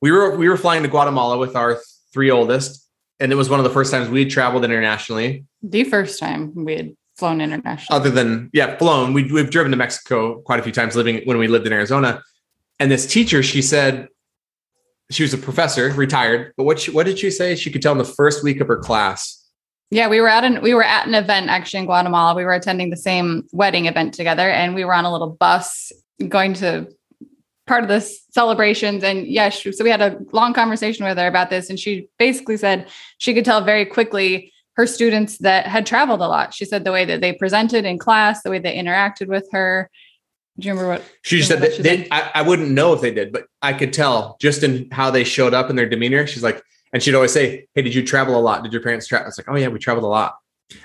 [0.00, 1.80] We were we were flying to Guatemala with our
[2.12, 2.83] three oldest,
[3.20, 5.44] and it was one of the first times we traveled internationally.
[5.62, 8.00] The first time we had flown internationally.
[8.00, 9.12] Other than yeah, flown.
[9.12, 12.22] We we've driven to Mexico quite a few times living when we lived in Arizona.
[12.80, 14.08] And this teacher, she said,
[15.10, 16.52] she was a professor, retired.
[16.56, 17.54] But what she, what did she say?
[17.54, 19.40] She could tell in the first week of her class.
[19.90, 22.34] Yeah, we were at an we were at an event actually in Guatemala.
[22.34, 25.92] We were attending the same wedding event together, and we were on a little bus
[26.28, 26.88] going to
[27.66, 29.02] part of the celebrations.
[29.02, 32.56] And yes, so we had a long conversation with her about this, and she basically
[32.56, 32.88] said
[33.18, 36.52] she could tell very quickly her students that had traveled a lot.
[36.52, 39.90] She said the way that they presented in class, the way they interacted with her.
[40.58, 41.60] Do you remember what she said?
[41.60, 44.88] That they, I, I wouldn't know if they did, but I could tell just in
[44.90, 46.26] how they showed up in their demeanor.
[46.26, 46.62] She's like,
[46.92, 48.62] and she'd always say, "Hey, did you travel a lot?
[48.62, 50.36] Did your parents travel?" I was like, "Oh yeah, we traveled a lot."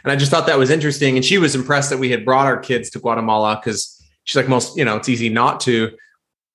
[0.04, 1.16] And I just thought that was interesting.
[1.16, 4.50] And she was impressed that we had brought our kids to Guatemala because she's like,
[4.50, 5.92] most, you know, it's easy not to.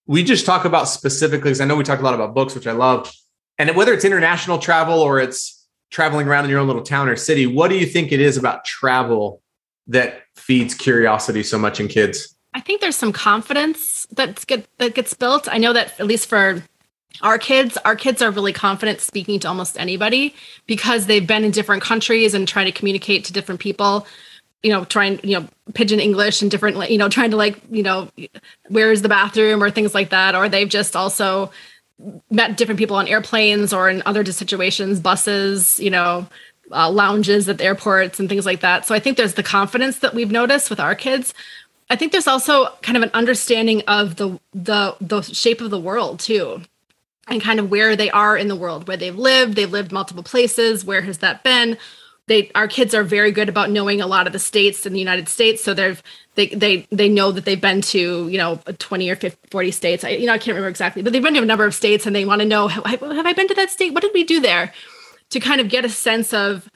[0.07, 2.67] We just talk about specifically because I know we talk a lot about books, which
[2.67, 3.11] I love.
[3.59, 7.17] And whether it's international travel or it's traveling around in your own little town or
[7.17, 9.43] city, what do you think it is about travel
[9.87, 12.35] that feeds curiosity so much in kids?
[12.53, 15.49] I think there's some confidence that's get, that gets built.
[15.49, 16.63] I know that at least for
[17.23, 20.35] our kids, our kids are really confident speaking to almost anybody
[20.67, 24.07] because they've been in different countries and trying to communicate to different people.
[24.65, 27.83] You know, trying you know pidgin English and different you know trying to like you
[27.83, 28.09] know
[28.69, 31.53] where is the bathroom or things like that, or they've just also
[32.31, 36.27] met different people on airplanes or in other situations, buses, you know,
[36.73, 38.87] uh, lounges at the airports and things like that.
[38.87, 41.35] So I think there's the confidence that we've noticed with our kids.
[41.91, 45.79] I think there's also kind of an understanding of the the the shape of the
[45.79, 46.63] world too
[47.29, 50.23] and kind of where they are in the world, where they've lived, they've lived multiple
[50.23, 51.79] places, where has that been?
[52.27, 54.99] They our kids are very good about knowing a lot of the states in the
[54.99, 56.03] United States, so they've
[56.37, 60.05] they they they know that they've been to you know 20 or 50, 40 states.
[60.05, 62.07] I you know I can't remember exactly, but they've been to a number of states,
[62.07, 63.93] and they want to know have, I been to that state?
[63.93, 64.73] What did we do there?
[65.31, 66.71] To kind of get a sense of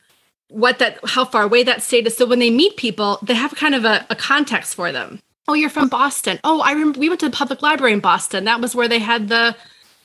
[0.48, 2.16] what that how far away that state is.
[2.16, 5.20] So when they meet people, they have kind of a, a context for them.
[5.46, 6.38] Oh, you're from Boston.
[6.44, 8.44] Oh, I remember we went to the public library in Boston.
[8.44, 9.56] That was where they had the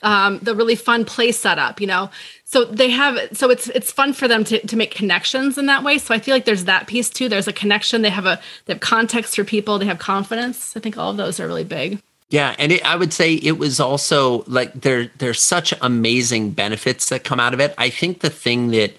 [0.04, 2.10] um, the really fun play setup, you know.
[2.44, 5.82] So they have so it's it's fun for them to to make connections in that
[5.82, 5.98] way.
[5.98, 7.28] So I feel like there's that piece too.
[7.28, 8.02] There's a connection.
[8.02, 9.78] They have a they have context for people.
[9.78, 10.76] They have confidence.
[10.76, 12.00] I think all of those are really big.
[12.30, 17.08] Yeah, and it, I would say it was also like there there's such amazing benefits
[17.08, 17.74] that come out of it.
[17.78, 18.92] I think the thing that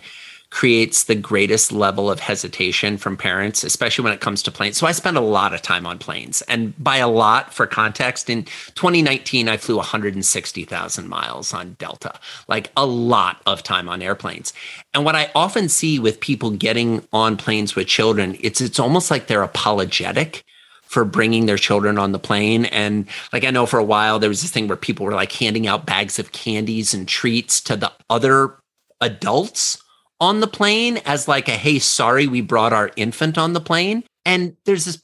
[0.56, 4.78] creates the greatest level of hesitation from parents, especially when it comes to planes.
[4.78, 6.42] So I spend a lot of time on planes.
[6.44, 8.46] And by a lot, for context, in
[8.76, 14.54] 2019, I flew 160,000 miles on Delta, like a lot of time on airplanes.
[14.94, 19.12] And what I often see with people getting on planes with children, it's it's almost
[19.12, 20.46] like they're apologetic
[20.84, 22.64] for bringing their children on the plane.
[22.64, 25.34] And like I know for a while there was this thing where people were like
[25.34, 28.56] handing out bags of candies and treats to the other
[29.02, 29.82] adults
[30.20, 34.04] on the plane as like a hey sorry we brought our infant on the plane
[34.26, 34.98] and there's this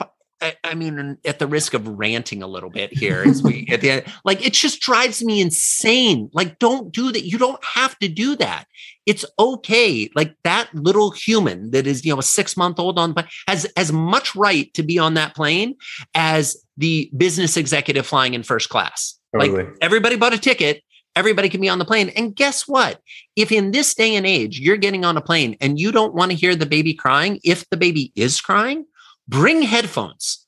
[0.63, 3.91] I, mean, at the risk of ranting a little bit here, as we at the
[3.91, 6.29] end, like it just drives me insane.
[6.33, 7.25] Like, don't do that.
[7.25, 8.65] You don't have to do that.
[9.05, 10.09] It's okay.
[10.15, 13.15] Like that little human that is, you know, a six month old on
[13.47, 15.75] has as much right to be on that plane
[16.15, 19.19] as the business executive flying in first class.
[19.33, 19.63] Totally.
[19.63, 20.83] Like everybody bought a ticket
[21.15, 22.09] everybody can be on the plane.
[22.09, 22.99] And guess what?
[23.35, 26.31] If in this day and age you're getting on a plane and you don't want
[26.31, 28.85] to hear the baby crying, if the baby is crying,
[29.27, 30.45] bring headphones.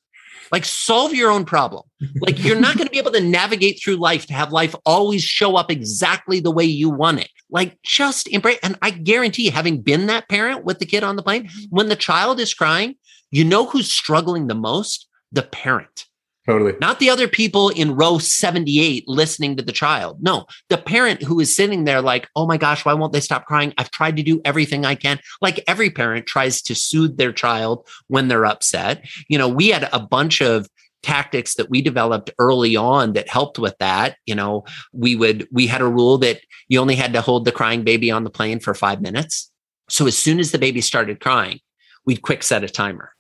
[0.52, 1.84] Like solve your own problem.
[2.22, 5.24] Like you're not going to be able to navigate through life to have life always
[5.24, 7.30] show up exactly the way you want it.
[7.50, 8.60] Like just embrace.
[8.62, 11.96] And I guarantee, having been that parent with the kid on the plane, when the
[11.96, 12.96] child is crying,
[13.32, 15.08] you know who's struggling the most?
[15.32, 16.06] The parent
[16.46, 16.74] Totally.
[16.82, 20.22] Not the other people in row 78 listening to the child.
[20.22, 23.46] No, the parent who is sitting there like, oh my gosh, why won't they stop
[23.46, 23.74] crying?
[23.78, 25.20] I've tried to do everything I can.
[25.42, 29.06] Like every parent tries to soothe their child when they're upset.
[29.30, 30.68] You know, we had a bunch of
[31.02, 34.18] tactics that we developed early on that helped with that.
[34.26, 37.52] You know, we would, we had a rule that you only had to hold the
[37.54, 39.50] crying baby on the plane for five minutes.
[39.90, 41.60] So as soon as the baby started crying,
[42.06, 43.14] we'd quick set a timer.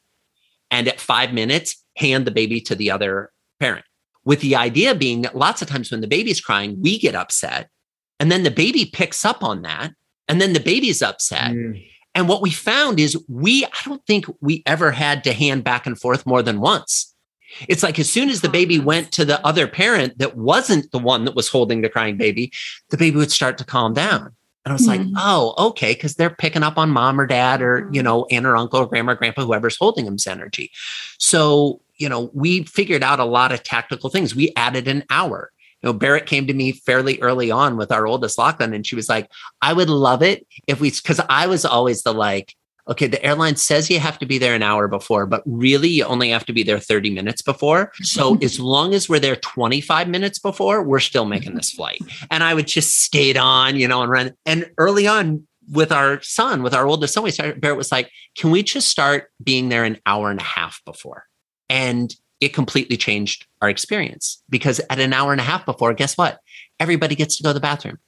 [0.73, 3.85] And at five minutes, hand the baby to the other parent
[4.25, 7.69] with the idea being that lots of times when the baby's crying, we get upset
[8.19, 9.91] And then the baby picks up on that.
[10.27, 11.51] And then the baby's upset.
[11.51, 11.85] Mm.
[12.15, 15.85] And what we found is we, I don't think we ever had to hand back
[15.85, 17.13] and forth more than once.
[17.67, 20.99] It's like as soon as the baby went to the other parent that wasn't the
[20.99, 22.51] one that was holding the crying baby,
[22.89, 24.35] the baby would start to calm down.
[24.65, 25.13] And I was mm-hmm.
[25.13, 28.45] like, oh, okay, because they're picking up on mom or dad or, you know, aunt
[28.45, 30.71] or uncle or grandma or grandpa, whoever's holding them's energy.
[31.17, 34.35] So, you know, we figured out a lot of tactical things.
[34.35, 35.51] We added an hour.
[35.81, 38.95] You know, Berit came to me fairly early on with our oldest Lachlan, and she
[38.95, 39.29] was like,
[39.61, 42.55] I would love it if we, because I was always the like,
[42.87, 46.03] okay, the airline says you have to be there an hour before, but really you
[46.05, 47.91] only have to be there 30 minutes before.
[48.01, 52.01] So as long as we're there 25 minutes before, we're still making this flight.
[52.29, 54.33] And I would just skate on, you know, and run.
[54.45, 58.11] And early on with our son, with our oldest son, we started, Berit was like,
[58.35, 61.25] can we just start being there an hour and a half before?
[61.69, 66.17] And it completely changed our experience because at an hour and a half before, guess
[66.17, 66.39] what?
[66.81, 67.99] Everybody gets to go to the bathroom.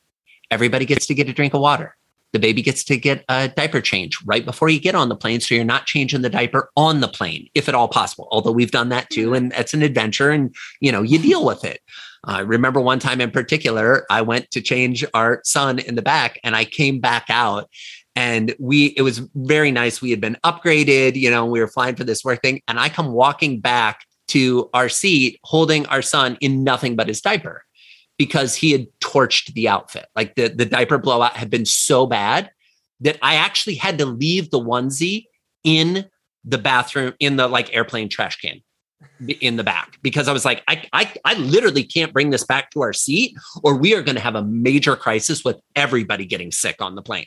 [0.52, 1.96] Everybody gets to get a drink of water
[2.36, 5.40] the baby gets to get a diaper change right before you get on the plane.
[5.40, 8.28] So you're not changing the diaper on the plane, if at all possible.
[8.30, 11.64] Although we've done that too, and it's an adventure and you know, you deal with
[11.64, 11.80] it.
[12.26, 16.02] I uh, remember one time in particular, I went to change our son in the
[16.02, 17.70] back and I came back out
[18.18, 20.02] and we it was very nice.
[20.02, 22.62] We had been upgraded, you know, we were flying for this work thing.
[22.68, 27.22] And I come walking back to our seat holding our son in nothing but his
[27.22, 27.64] diaper
[28.18, 30.08] because he had torched the outfit.
[30.16, 32.50] Like the, the diaper blowout had been so bad
[33.02, 35.26] that I actually had to leave the onesie
[35.64, 36.10] in
[36.44, 38.62] the bathroom in the like airplane trash can
[39.42, 42.72] in the back because I was like, I, I, I literally can't bring this back
[42.72, 46.52] to our seat or we are going to have a major crisis with everybody getting
[46.52, 47.26] sick on the plane.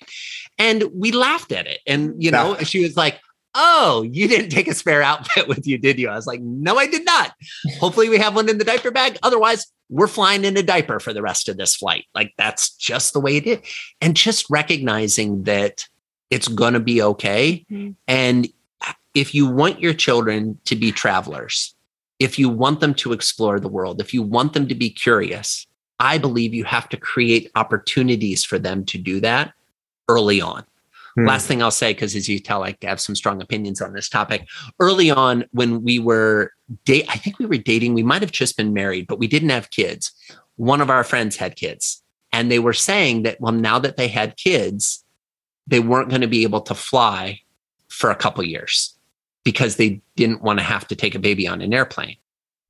[0.58, 1.80] And we laughed at it.
[1.86, 3.20] And, you know, she was like,
[3.54, 6.08] Oh, you didn't take a spare outfit with you, did you?
[6.08, 7.34] I was like, No, I did not.
[7.80, 9.18] Hopefully, we have one in the diaper bag.
[9.22, 12.04] Otherwise, we're flying in a diaper for the rest of this flight.
[12.14, 13.58] Like, that's just the way it is.
[14.00, 15.88] And just recognizing that
[16.30, 17.64] it's going to be okay.
[17.70, 17.92] Mm-hmm.
[18.06, 18.48] And
[19.14, 21.74] if you want your children to be travelers,
[22.18, 25.66] if you want them to explore the world, if you want them to be curious,
[26.00, 29.52] I believe you have to create opportunities for them to do that
[30.08, 30.64] early on.
[31.16, 31.26] Hmm.
[31.26, 34.08] Last thing I'll say, because as you tell, I have some strong opinions on this
[34.08, 34.46] topic.
[34.80, 36.52] Early on, when we were
[36.84, 37.94] date, I think we were dating.
[37.94, 40.12] We might have just been married, but we didn't have kids.
[40.56, 42.02] One of our friends had kids,
[42.32, 45.04] and they were saying that well, now that they had kids,
[45.66, 47.40] they weren't going to be able to fly
[47.88, 48.94] for a couple years
[49.44, 52.16] because they didn't want to have to take a baby on an airplane.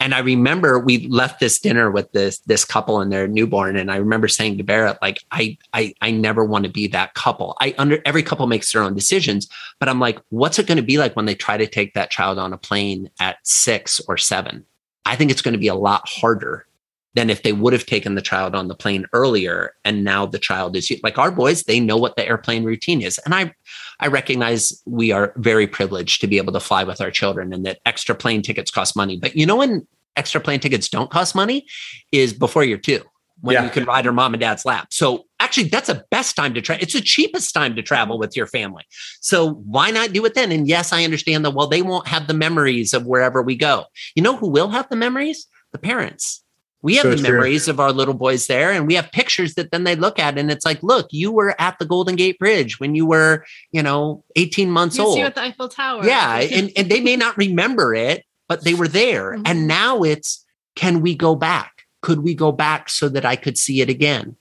[0.00, 3.90] And I remember we left this dinner with this this couple and their newborn, and
[3.90, 7.56] I remember saying to Berit, like, I I I never want to be that couple.
[7.60, 9.48] I under every couple makes their own decisions,
[9.80, 12.10] but I'm like, what's it going to be like when they try to take that
[12.10, 14.64] child on a plane at six or seven?
[15.04, 16.67] I think it's going to be a lot harder
[17.14, 20.38] than if they would have taken the child on the plane earlier and now the
[20.38, 23.18] child is like our boys they know what the airplane routine is.
[23.24, 23.52] And i
[24.00, 27.64] i recognize we are very privileged to be able to fly with our children and
[27.66, 29.16] that extra plane tickets cost money.
[29.16, 29.86] But you know when
[30.16, 31.66] extra plane tickets don't cost money?
[32.12, 33.02] Is before you're two
[33.40, 33.64] when yeah.
[33.64, 34.88] you can ride her mom and dad's lap.
[34.90, 38.36] So actually that's the best time to travel it's the cheapest time to travel with
[38.36, 38.84] your family.
[39.20, 40.52] So why not do it then?
[40.52, 43.86] And yes i understand that well they won't have the memories of wherever we go.
[44.14, 45.46] You know who will have the memories?
[45.72, 46.42] The parents
[46.82, 47.72] we have so the memories true.
[47.72, 50.50] of our little boys there, and we have pictures that then they look at, and
[50.50, 54.24] it's like, look, you were at the Golden Gate Bridge when you were, you know,
[54.36, 55.14] 18 months you old.
[55.14, 56.04] See you at the Eiffel Tower.
[56.04, 56.38] Yeah.
[56.38, 59.08] and, and they may not remember it, but they were there.
[59.38, 59.42] Mm-hmm.
[59.46, 61.84] And now it's, can we go back?
[62.00, 64.36] Could we go back so that I could see it again?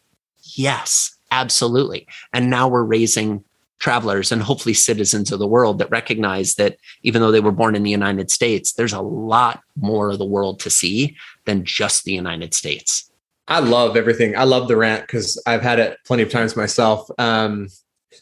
[0.56, 2.08] Yes, absolutely.
[2.32, 3.44] And now we're raising
[3.80, 7.76] travelers and hopefully citizens of the world that recognize that even though they were born
[7.76, 11.16] in the United States, there's a lot more of the world to see
[11.48, 13.12] than just the United States.
[13.48, 14.38] I love everything.
[14.38, 17.10] I love the rant because I've had it plenty of times myself.
[17.18, 17.70] Um,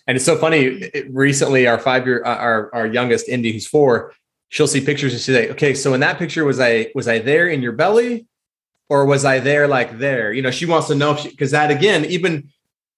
[0.08, 0.60] and it's so funny.
[0.60, 4.14] It, recently, our five year, uh, our our youngest Indy, who's four,
[4.50, 7.20] she'll see pictures and she's like, "Okay, so in that picture, was I was I
[7.20, 8.28] there in your belly,
[8.88, 12.06] or was I there like there?" You know, she wants to know because that again,
[12.06, 12.50] even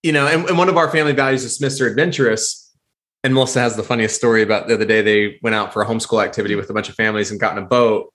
[0.03, 1.89] you know, and, and one of our family values is Mr.
[1.89, 2.65] Adventurous.
[3.23, 5.01] And Melissa has the funniest story about the other day.
[5.01, 7.63] They went out for a homeschool activity with a bunch of families and got in
[7.63, 8.13] a boat.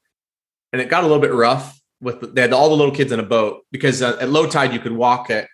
[0.72, 3.20] And it got a little bit rough with they had all the little kids in
[3.20, 5.48] a boat because uh, at low tide you could walk it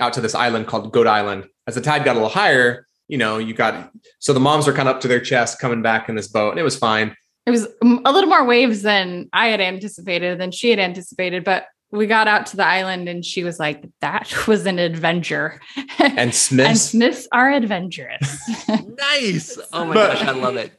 [0.00, 1.46] out to this island called Goat Island.
[1.66, 4.72] As the tide got a little higher, you know, you got so the moms were
[4.72, 7.16] kind of up to their chest coming back in this boat, and it was fine.
[7.46, 11.66] It was a little more waves than I had anticipated, than she had anticipated, but
[11.94, 15.60] we got out to the island and she was like, that was an adventure.
[15.98, 16.68] And Smiths.
[16.68, 18.50] and Smiths are adventurous.
[18.68, 19.58] nice.
[19.72, 20.72] Oh my but, gosh, I love it.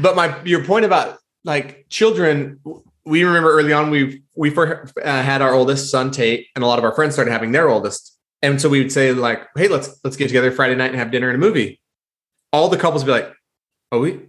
[0.00, 2.60] But my your point about like children,
[3.04, 6.78] we remember early on we we uh, had our oldest son Tate, and a lot
[6.78, 9.98] of our friends started having their oldest And so we would say like, "Hey, let's
[10.04, 11.80] let's get together Friday night and have dinner and a movie."
[12.52, 13.32] All the couples would be like,
[13.90, 14.20] "Oh, we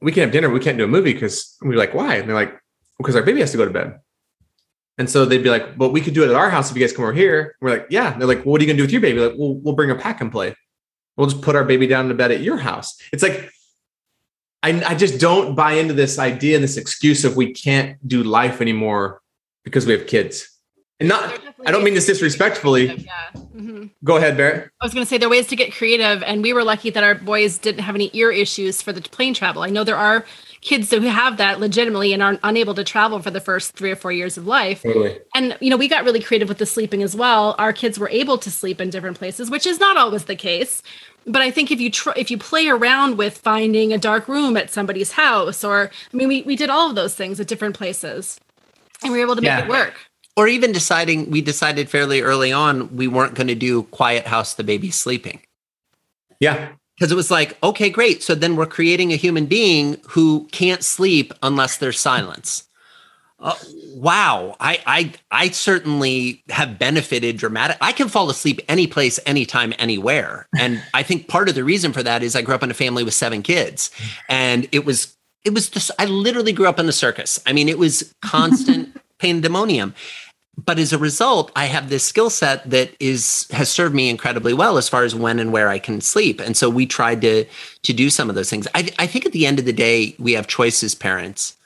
[0.00, 0.50] we can have dinner.
[0.50, 2.58] We can't do a movie because we're like, why?" And they're like,
[2.98, 3.98] "Because our baby has to go to bed."
[4.98, 6.82] And so they'd be like, "Well, we could do it at our house if you
[6.82, 8.68] guys come over here." And we're like, "Yeah." And they're like, well, "What are you
[8.68, 10.54] gonna do with your baby?" Like, "We'll we'll bring a pack and play.
[11.16, 13.50] We'll just put our baby down in bed at your house." It's like
[14.62, 18.22] I, I just don't buy into this idea and this excuse of we can't do
[18.24, 19.20] life anymore
[19.64, 20.48] because we have kids.
[21.00, 22.86] And not, I don't mean this disrespectfully.
[22.86, 23.12] Yeah.
[23.34, 23.86] Mm-hmm.
[24.02, 24.68] Go ahead, Berit.
[24.80, 26.90] I was going to say there are ways to get creative, and we were lucky
[26.90, 29.62] that our boys didn't have any ear issues for the plane travel.
[29.62, 30.24] I know there are
[30.60, 33.96] kids who have that legitimately and are unable to travel for the first three or
[33.96, 34.82] four years of life.
[34.82, 35.20] Totally.
[35.34, 37.54] And you know, we got really creative with the sleeping as well.
[37.58, 40.82] Our kids were able to sleep in different places, which is not always the case.
[41.26, 44.56] But I think if you tr- if you play around with finding a dark room
[44.56, 47.76] at somebody's house, or I mean, we we did all of those things at different
[47.76, 48.40] places,
[49.02, 49.64] and we were able to make Yeah.
[49.64, 49.94] it work.
[50.36, 54.54] Or even deciding, we decided fairly early on we weren't going to do quiet house,
[54.54, 55.40] the baby's sleeping.
[56.40, 56.68] Yeah.
[56.96, 58.22] Because it was like, okay, great.
[58.22, 62.64] So then we're creating a human being who can't sleep unless there's silence.
[63.40, 63.54] Uh,
[63.94, 67.76] wow, I, I I certainly have benefited dramatic.
[67.80, 71.92] I can fall asleep any place, anytime, anywhere, and I think part of the reason
[71.92, 73.92] for that is I grew up in a family with seven kids,
[74.28, 75.16] and it was
[75.48, 77.40] it was just I literally grew up in the circus.
[77.46, 79.94] I mean, it was constant pandemonium.
[80.56, 84.52] But as a result i have this skill set that is has served me incredibly
[84.52, 86.40] well as far as when and where i can sleep.
[86.40, 87.44] And so we tried to
[87.82, 88.66] to do some of those things.
[88.74, 91.56] I, I think at the end of the day we have choices parents.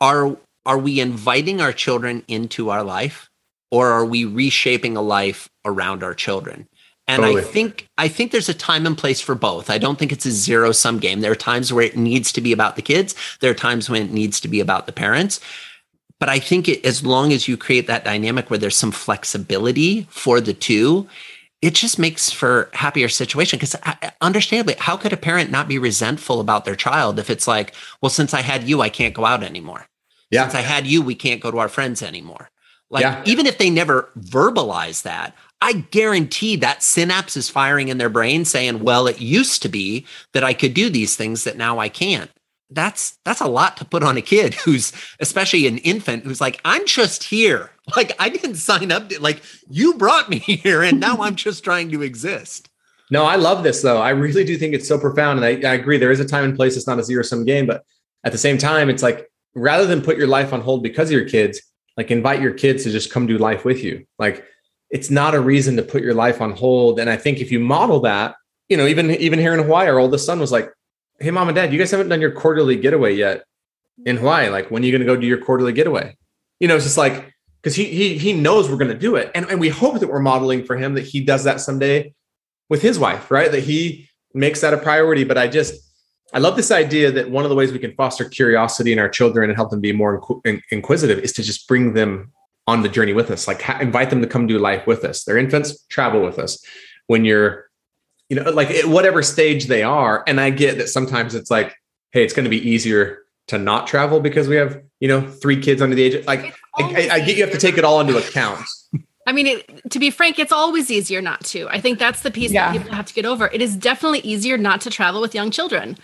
[0.00, 3.28] Are are we inviting our children into our life
[3.70, 6.68] or are we reshaping a life around our children
[7.12, 10.12] and i think i think there's a time and place for both i don't think
[10.12, 12.82] it's a zero sum game there are times where it needs to be about the
[12.82, 15.40] kids there are times when it needs to be about the parents
[16.22, 20.06] but I think it, as long as you create that dynamic where there's some flexibility
[20.08, 21.08] for the two,
[21.62, 23.56] it just makes for happier situation.
[23.58, 27.48] Because uh, understandably, how could a parent not be resentful about their child if it's
[27.48, 29.88] like, well, since I had you, I can't go out anymore.
[30.30, 30.42] Yeah.
[30.42, 32.50] Since I had you, we can't go to our friends anymore.
[32.88, 33.20] Like Yeah.
[33.26, 38.44] even if they never verbalize that, I guarantee that synapse is firing in their brain
[38.44, 41.88] saying, well, it used to be that I could do these things that now I
[41.88, 42.30] can't
[42.74, 46.58] that's that's a lot to put on a kid who's especially an infant who's like
[46.64, 50.98] i'm just here like i didn't sign up to, like you brought me here and
[50.98, 52.70] now i'm just trying to exist
[53.12, 54.00] No, I love this though.
[54.00, 55.44] I really do think it's so profound.
[55.44, 55.98] And I, I agree.
[55.98, 56.78] There is a time and place.
[56.78, 57.84] It's not a zero sum game, but
[58.24, 61.12] at the same time, it's like rather than put your life on hold because of
[61.12, 61.60] your kids,
[61.98, 64.06] like invite your kids to just come do life with you.
[64.18, 64.46] Like
[64.92, 67.00] it's not a reason to put your life on hold.
[67.00, 68.36] And I think if you model that,
[68.68, 70.70] you know, even even here in Hawaii, our oldest son was like,
[71.18, 73.44] Hey, mom and dad, you guys haven't done your quarterly getaway yet
[74.04, 74.48] in Hawaii.
[74.50, 76.16] Like, when are you going to go do your quarterly getaway?
[76.60, 79.30] You know, it's just like, because he he he knows we're going to do it.
[79.34, 82.14] And, and we hope that we're modeling for him that he does that someday
[82.68, 83.50] with his wife, right?
[83.50, 85.24] That he makes that a priority.
[85.24, 85.74] But I just,
[86.34, 89.08] I love this idea that one of the ways we can foster curiosity in our
[89.08, 92.32] children and help them be more inqu- in- inquisitive is to just bring them
[92.66, 95.24] on the journey with us, like ha- invite them to come do life with us.
[95.24, 96.64] They're infants, travel with us.
[97.08, 97.68] When you're,
[98.28, 100.22] you know, like at whatever stage they are.
[100.26, 101.74] And I get that sometimes it's like,
[102.12, 105.60] hey, it's going to be easier to not travel because we have, you know, three
[105.60, 107.84] kids under the age of like, I, I, I get you have to take it
[107.84, 108.60] all into account.
[109.26, 111.68] I mean, it, to be frank, it's always easier not to.
[111.68, 112.72] I think that's the piece Yeah.
[112.72, 113.48] that people have to get over.
[113.48, 115.96] It is definitely easier not to travel with young children.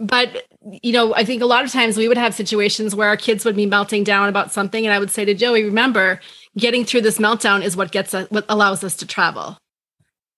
[0.00, 0.44] But,
[0.82, 3.44] you know, I think a lot of times we would have situations where our kids
[3.44, 4.84] would be melting down about something.
[4.84, 6.20] And I would say to Joey, remember,
[6.56, 9.58] getting through this meltdown is what gets us, what allows us to travel.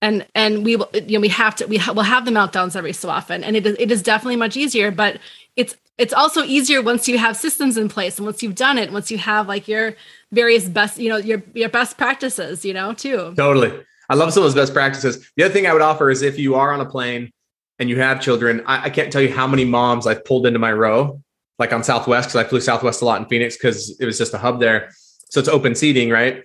[0.01, 2.77] And, and we will, you know, we have to, we ha- will have the meltdowns
[2.77, 3.43] every so often.
[3.43, 5.19] And it is, it is definitely much easier, but
[5.57, 8.93] it's, it's also easier once you have systems in place and once you've done it,
[8.93, 9.97] once you have like your
[10.31, 13.35] various best, you know, your, your best practices, you know, too.
[13.37, 13.73] Totally.
[14.09, 15.29] I love some of those best practices.
[15.37, 17.33] The other thing I would offer is if you are on a plane
[17.79, 20.59] and you have children, I, I can't tell you how many moms I've pulled into
[20.59, 21.21] my row,
[21.59, 24.35] like on Southwest, because I flew Southwest a lot in Phoenix because it was just
[24.35, 24.91] a hub there.
[25.31, 26.43] So it's open seating, right?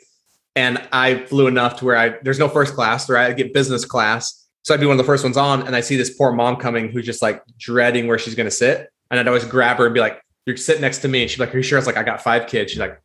[0.56, 3.32] And I flew enough to where I there's no first class, right?
[3.32, 4.48] I get business class.
[4.62, 6.58] So I'd be one of the first ones on, and I see this poor mom
[6.58, 8.90] coming who's just like dreading where she's gonna sit.
[9.10, 11.24] And I'd always grab her and be like, You're sitting next to me.
[11.24, 11.78] And she'd be like, Are you sure?
[11.78, 12.72] I was like, I got five kids.
[12.72, 13.02] She's like,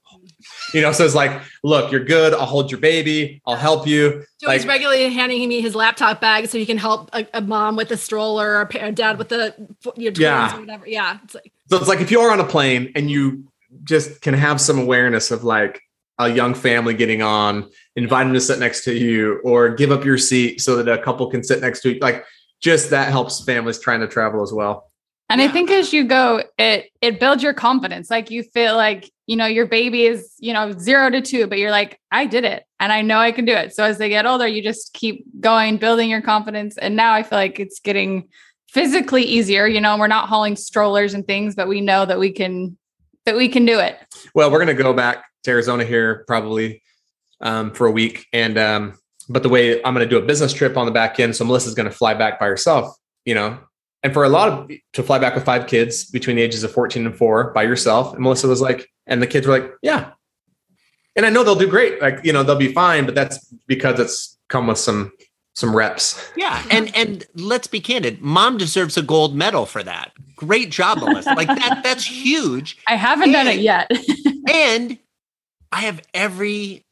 [0.74, 2.34] you know, so it's like, look, you're good.
[2.34, 3.40] I'll hold your baby.
[3.46, 4.24] I'll help you.
[4.40, 7.76] Joey's Like- regularly handing me his laptop bag so he can help a, a mom
[7.76, 9.54] with a stroller or a, pa- a dad with the
[9.96, 10.56] you know, twins Yeah.
[10.56, 10.86] or whatever.
[10.86, 13.44] Yeah, it's like So it's like if you are on a plane and you
[13.84, 15.80] just can have some awareness of like
[16.18, 20.04] a young family getting on, invite them to sit next to you, or give up
[20.04, 21.98] your seat so that a couple can sit next to you.
[22.00, 22.24] Like
[22.60, 24.90] just that helps families trying to travel as well.
[25.30, 25.46] And Yeah.
[25.46, 28.10] I think as you go, it it builds your confidence.
[28.10, 31.58] Like you feel like you know, your baby is, you know, zero to two, but
[31.58, 33.74] you're like, I did it and I know I can do it.
[33.74, 36.78] So as they get older, you just keep going, building your confidence.
[36.78, 38.30] And now I feel like it's getting
[38.70, 39.66] physically easier.
[39.66, 42.78] You know, we're not hauling strollers and things, but we know that we can
[43.26, 43.98] that we can do it.
[44.34, 46.82] Well, we're gonna go back to Arizona here probably
[47.42, 48.24] um, for a week.
[48.32, 48.98] And um,
[49.28, 51.36] but the way I'm gonna do a business trip on the back end.
[51.36, 53.58] So Melissa's gonna fly back by herself, you know,
[54.02, 56.72] and for a lot of to fly back with five kids between the ages of
[56.72, 58.14] 14 and four by yourself.
[58.14, 60.12] And Melissa was like, and the kids were like, yeah.
[61.16, 62.00] And I know they'll do great.
[62.00, 65.12] Like, you know, they'll be fine, but that's because it's come with some
[65.54, 66.30] some reps.
[66.36, 66.62] Yeah.
[66.70, 68.22] And and let's be candid.
[68.22, 70.12] Mom deserves a gold medal for that.
[70.36, 71.34] Great job, Melissa.
[71.34, 72.78] Like that, that's huge.
[72.86, 73.90] I haven't and, done it yet.
[74.48, 74.98] and
[75.72, 76.84] I have every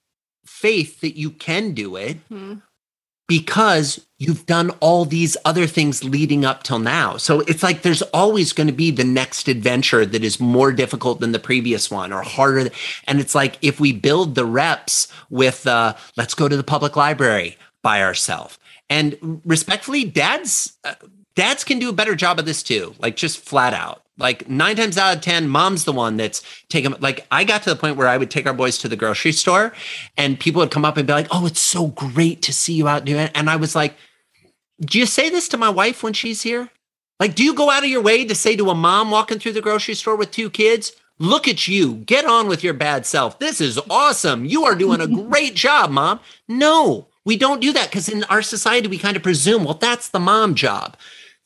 [0.45, 2.17] faith that you can do it.
[2.29, 2.59] Mm-hmm
[3.27, 7.17] because you've done all these other things leading up till now.
[7.17, 11.21] So it's like there's always going to be the next adventure that is more difficult
[11.21, 12.71] than the previous one or harder.
[13.07, 16.97] And it's like if we build the reps with, uh, let's go to the public
[16.97, 18.59] library by ourselves.
[18.89, 20.95] And respectfully, dads, uh,
[21.35, 24.77] dads can do a better job of this too, like just flat out like nine
[24.77, 27.97] times out of 10, mom's the one that's taking, like, I got to the point
[27.97, 29.73] where I would take our boys to the grocery store
[30.17, 32.89] and people would come up and be like, oh, it's so great to see you
[32.89, 33.33] out doing it.
[33.35, 33.95] And I was like,
[34.81, 36.71] do you say this to my wife when she's here?
[37.19, 39.53] Like, do you go out of your way to say to a mom walking through
[39.53, 43.39] the grocery store with two kids, look at you, get on with your bad self.
[43.39, 44.45] This is awesome.
[44.45, 46.21] You are doing a great job, mom.
[46.47, 50.09] No, we don't do that because in our society, we kind of presume, well, that's
[50.09, 50.97] the mom job.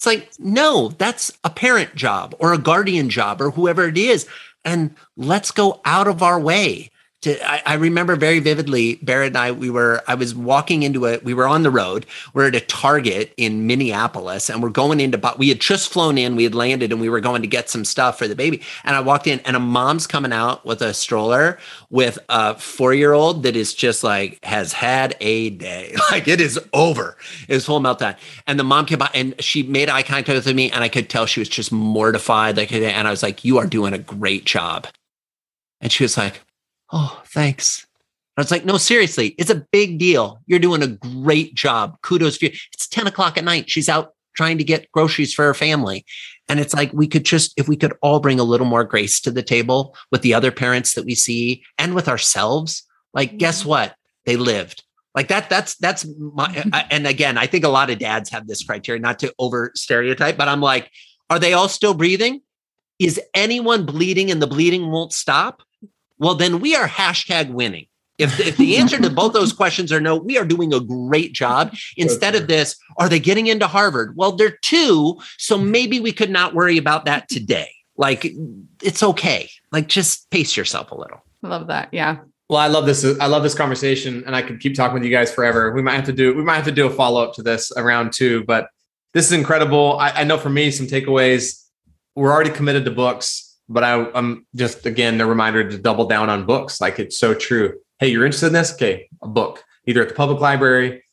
[0.01, 4.26] It's like, no, that's a parent job or a guardian job or whoever it is.
[4.64, 6.90] And let's go out of our way
[7.23, 11.05] to, I, I, remember very vividly, Berit and I, we were, I was walking into
[11.05, 11.23] it.
[11.23, 12.07] We were on the road.
[12.33, 16.16] We're at a Target in Minneapolis and we're going into, but we had just flown
[16.16, 18.62] in, we had landed and we were going to get some stuff for the baby.
[18.85, 21.59] And I walked in and a mom's coming out with a stroller
[21.91, 25.95] with a four year old that is just like, has had a day.
[26.11, 27.16] Like it is over.
[27.47, 28.16] It was full meltdown.
[28.49, 31.09] And the mom came by and she made eye contact with me and I could
[31.09, 32.57] tell she was just mortified.
[32.57, 34.89] Like, and I was like, you are doing a great job.
[35.81, 36.41] And she was like,
[36.93, 37.86] Oh, thanks.
[38.36, 40.41] I was like, no, seriously, it's a big deal.
[40.47, 41.97] You're doing a great job.
[42.03, 42.53] Kudos for you.
[42.72, 43.68] It's 10 o'clock at night.
[43.68, 46.05] She's out trying to get groceries for her family.
[46.49, 49.20] And it's like we could just, if we could all bring a little more grace
[49.22, 53.64] to the table with the other parents that we see and with ourselves, like, guess
[53.64, 53.95] what?
[54.24, 54.84] They lived.
[55.14, 58.64] Like that, that's, that's my, and again, I think a lot of dads have this
[58.64, 60.91] criteria, not to over stereotype, but I'm like,
[61.28, 62.41] are they all still breathing?
[62.99, 65.62] Is anyone bleeding and the bleeding won't stop?
[66.21, 67.87] Well, then we are hashtag winning.
[68.18, 71.33] If, if the answer to both those questions are no, we are doing a great
[71.33, 71.75] job.
[71.97, 74.14] Instead of this, are they getting into Harvard?
[74.14, 75.18] Well, they're two.
[75.39, 77.71] So maybe we could not worry about that today.
[77.97, 78.31] Like
[78.83, 79.49] it's okay.
[79.73, 81.25] Like just pace yourself a little.
[81.43, 81.89] Love that.
[81.93, 82.18] Yeah.
[82.51, 83.05] Well, I love this.
[83.21, 85.73] I love this conversation, and I could keep talking with you guys forever.
[85.73, 86.35] We might have to do.
[86.35, 88.68] We might have to do a follow up to this around two, but
[89.14, 89.97] this is incredible.
[89.99, 91.64] I, I know for me, some takeaways.
[92.16, 96.29] We're already committed to books but I, am just again a reminder to double down
[96.29, 96.81] on books.
[96.81, 97.79] Like it's so true.
[98.01, 98.75] Hey, you're interested in this?
[98.75, 101.05] Okay, a book, either at the public library,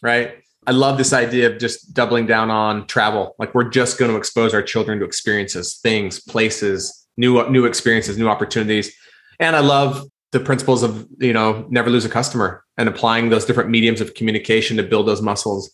[0.00, 0.36] right?
[0.66, 3.34] I love this idea of just doubling down on travel.
[3.38, 8.16] Like we're just going to expose our children to experiences, things, places, new new experiences,
[8.16, 8.94] new opportunities.
[9.40, 13.44] And I love the principles of you know never lose a customer and applying those
[13.44, 15.72] different mediums of communication to build those muscles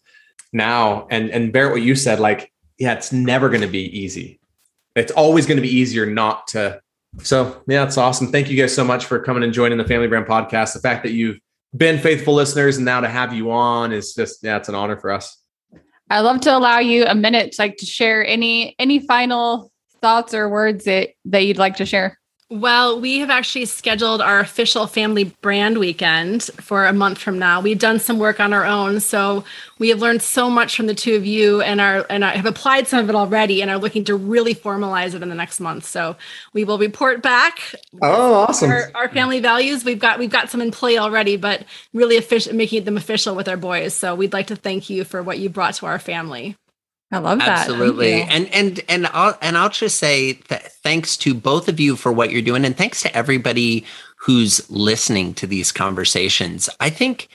[0.55, 1.07] now.
[1.11, 4.40] And and Berit, what you said, like yeah, it's never going to be easy
[4.97, 6.81] it's always going to be easier not to.
[7.23, 8.31] So yeah, it's awesome.
[8.31, 10.75] Thank you guys so much for coming and joining the Family Brand Podcast.
[10.75, 11.39] The fact that you've
[11.77, 14.97] been faithful listeners and now to have you on is just yeah, it's an honor
[14.97, 15.37] for us.
[16.09, 20.49] I'd love to allow you a minute, like to share any any final thoughts or
[20.49, 22.20] words that that you'd like to share.
[22.53, 27.61] Well, we have actually scheduled our official family brand weekend for a month from now.
[27.61, 29.45] We've done some work on our own, so
[29.79, 32.47] we have learned so much from the two of you, and are and I have
[32.47, 35.61] applied some of it already, and are looking to really formalize it in the next
[35.61, 35.85] month.
[35.85, 36.17] So
[36.53, 37.73] we will report back.
[38.03, 38.73] Oh, awesome!
[38.73, 42.53] Our, our family values we've got we've got some in play already, but really official,
[42.53, 43.95] making them official with our boys.
[43.95, 46.57] So we'd like to thank you for what you brought to our family.
[47.13, 47.49] I love that.
[47.49, 48.23] Absolutely.
[48.23, 52.13] And and and I'll and I'll just say that thanks to both of you for
[52.13, 53.85] what you're doing and thanks to everybody
[54.17, 56.71] who's listening to these conversations.
[56.79, 57.29] I think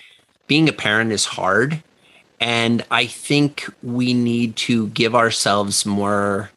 [0.47, 1.83] being a parent is hard
[2.39, 6.51] and I think we need to give ourselves more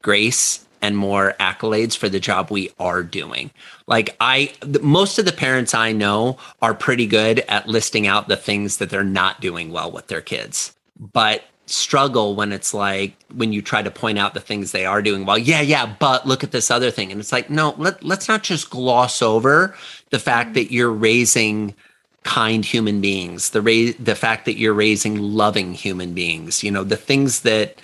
[0.00, 3.50] grace and more accolades for the job we are doing.
[3.86, 8.36] Like I most of the parents I know are pretty good at listing out the
[8.36, 10.74] things that they're not doing well with their kids.
[10.98, 15.00] But struggle when it's like when you try to point out the things they are
[15.00, 17.10] doing well yeah yeah but look at this other thing.
[17.12, 19.74] And it's like no let, let's not just gloss over
[20.10, 20.54] the fact mm-hmm.
[20.54, 21.74] that you're raising
[22.24, 26.62] kind human beings the ra- the fact that you're raising loving human beings.
[26.62, 27.80] You know the things that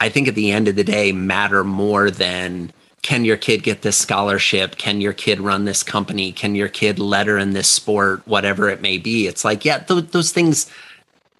[0.00, 3.80] i think at the end of the day matter more than can your kid get
[3.80, 4.76] this scholarship?
[4.76, 6.32] Can your kid run this company?
[6.32, 8.20] Can your kid letter in this sport?
[8.26, 9.26] Whatever it may be.
[9.26, 10.70] It's like yeah th- those things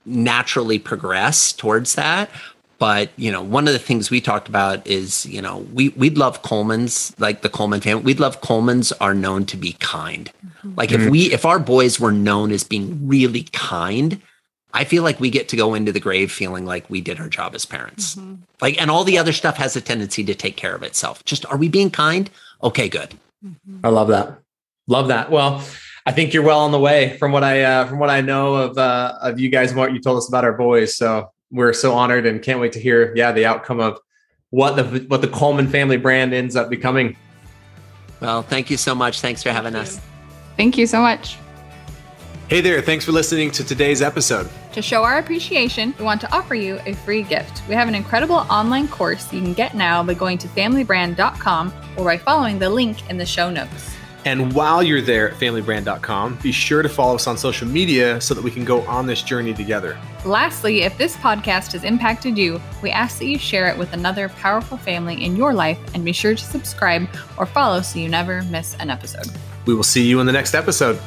[0.05, 2.31] naturally progress towards that.
[2.79, 6.17] But you know one of the things we talked about is you know we we'd
[6.17, 10.33] love coleman's like the coleman family we'd love coleman's are known to be kind.
[10.45, 10.73] Mm-hmm.
[10.77, 14.21] like if we if our boys were known as being really kind
[14.73, 17.29] i feel like we get to go into the grave feeling like we did our
[17.29, 18.15] job as parents.
[18.15, 18.37] Mm-hmm.
[18.63, 21.23] like and all the other stuff has a tendency to take care of itself.
[21.27, 22.31] Just are we being kind?
[22.63, 23.11] Okay good.
[23.45, 23.85] Mm-hmm.
[23.85, 24.39] i love that.
[24.87, 25.31] Love that.
[25.31, 25.63] Well
[26.11, 28.57] I think you're well on the way from what I uh, from what I know
[28.57, 30.97] of uh, of you guys and what you told us about our boys.
[30.97, 34.01] So we're so honored and can't wait to hear yeah the outcome of
[34.49, 37.17] what the what the Coleman family brand ends up becoming.
[38.19, 39.21] Well, thank you so much.
[39.21, 40.01] Thanks for having us.
[40.57, 41.39] Thank you so much.
[42.49, 44.51] Hey there, thanks for listening to today's episode.
[44.73, 47.63] To show our appreciation, we want to offer you a free gift.
[47.69, 52.05] We have an incredible online course you can get now by going to familybrand.com or
[52.05, 53.95] by following the link in the show notes.
[54.25, 58.35] And while you're there at familybrand.com, be sure to follow us on social media so
[58.35, 59.99] that we can go on this journey together.
[60.25, 64.29] Lastly, if this podcast has impacted you, we ask that you share it with another
[64.29, 67.09] powerful family in your life and be sure to subscribe
[67.39, 69.27] or follow so you never miss an episode.
[69.67, 71.01] We will see you in the next episode.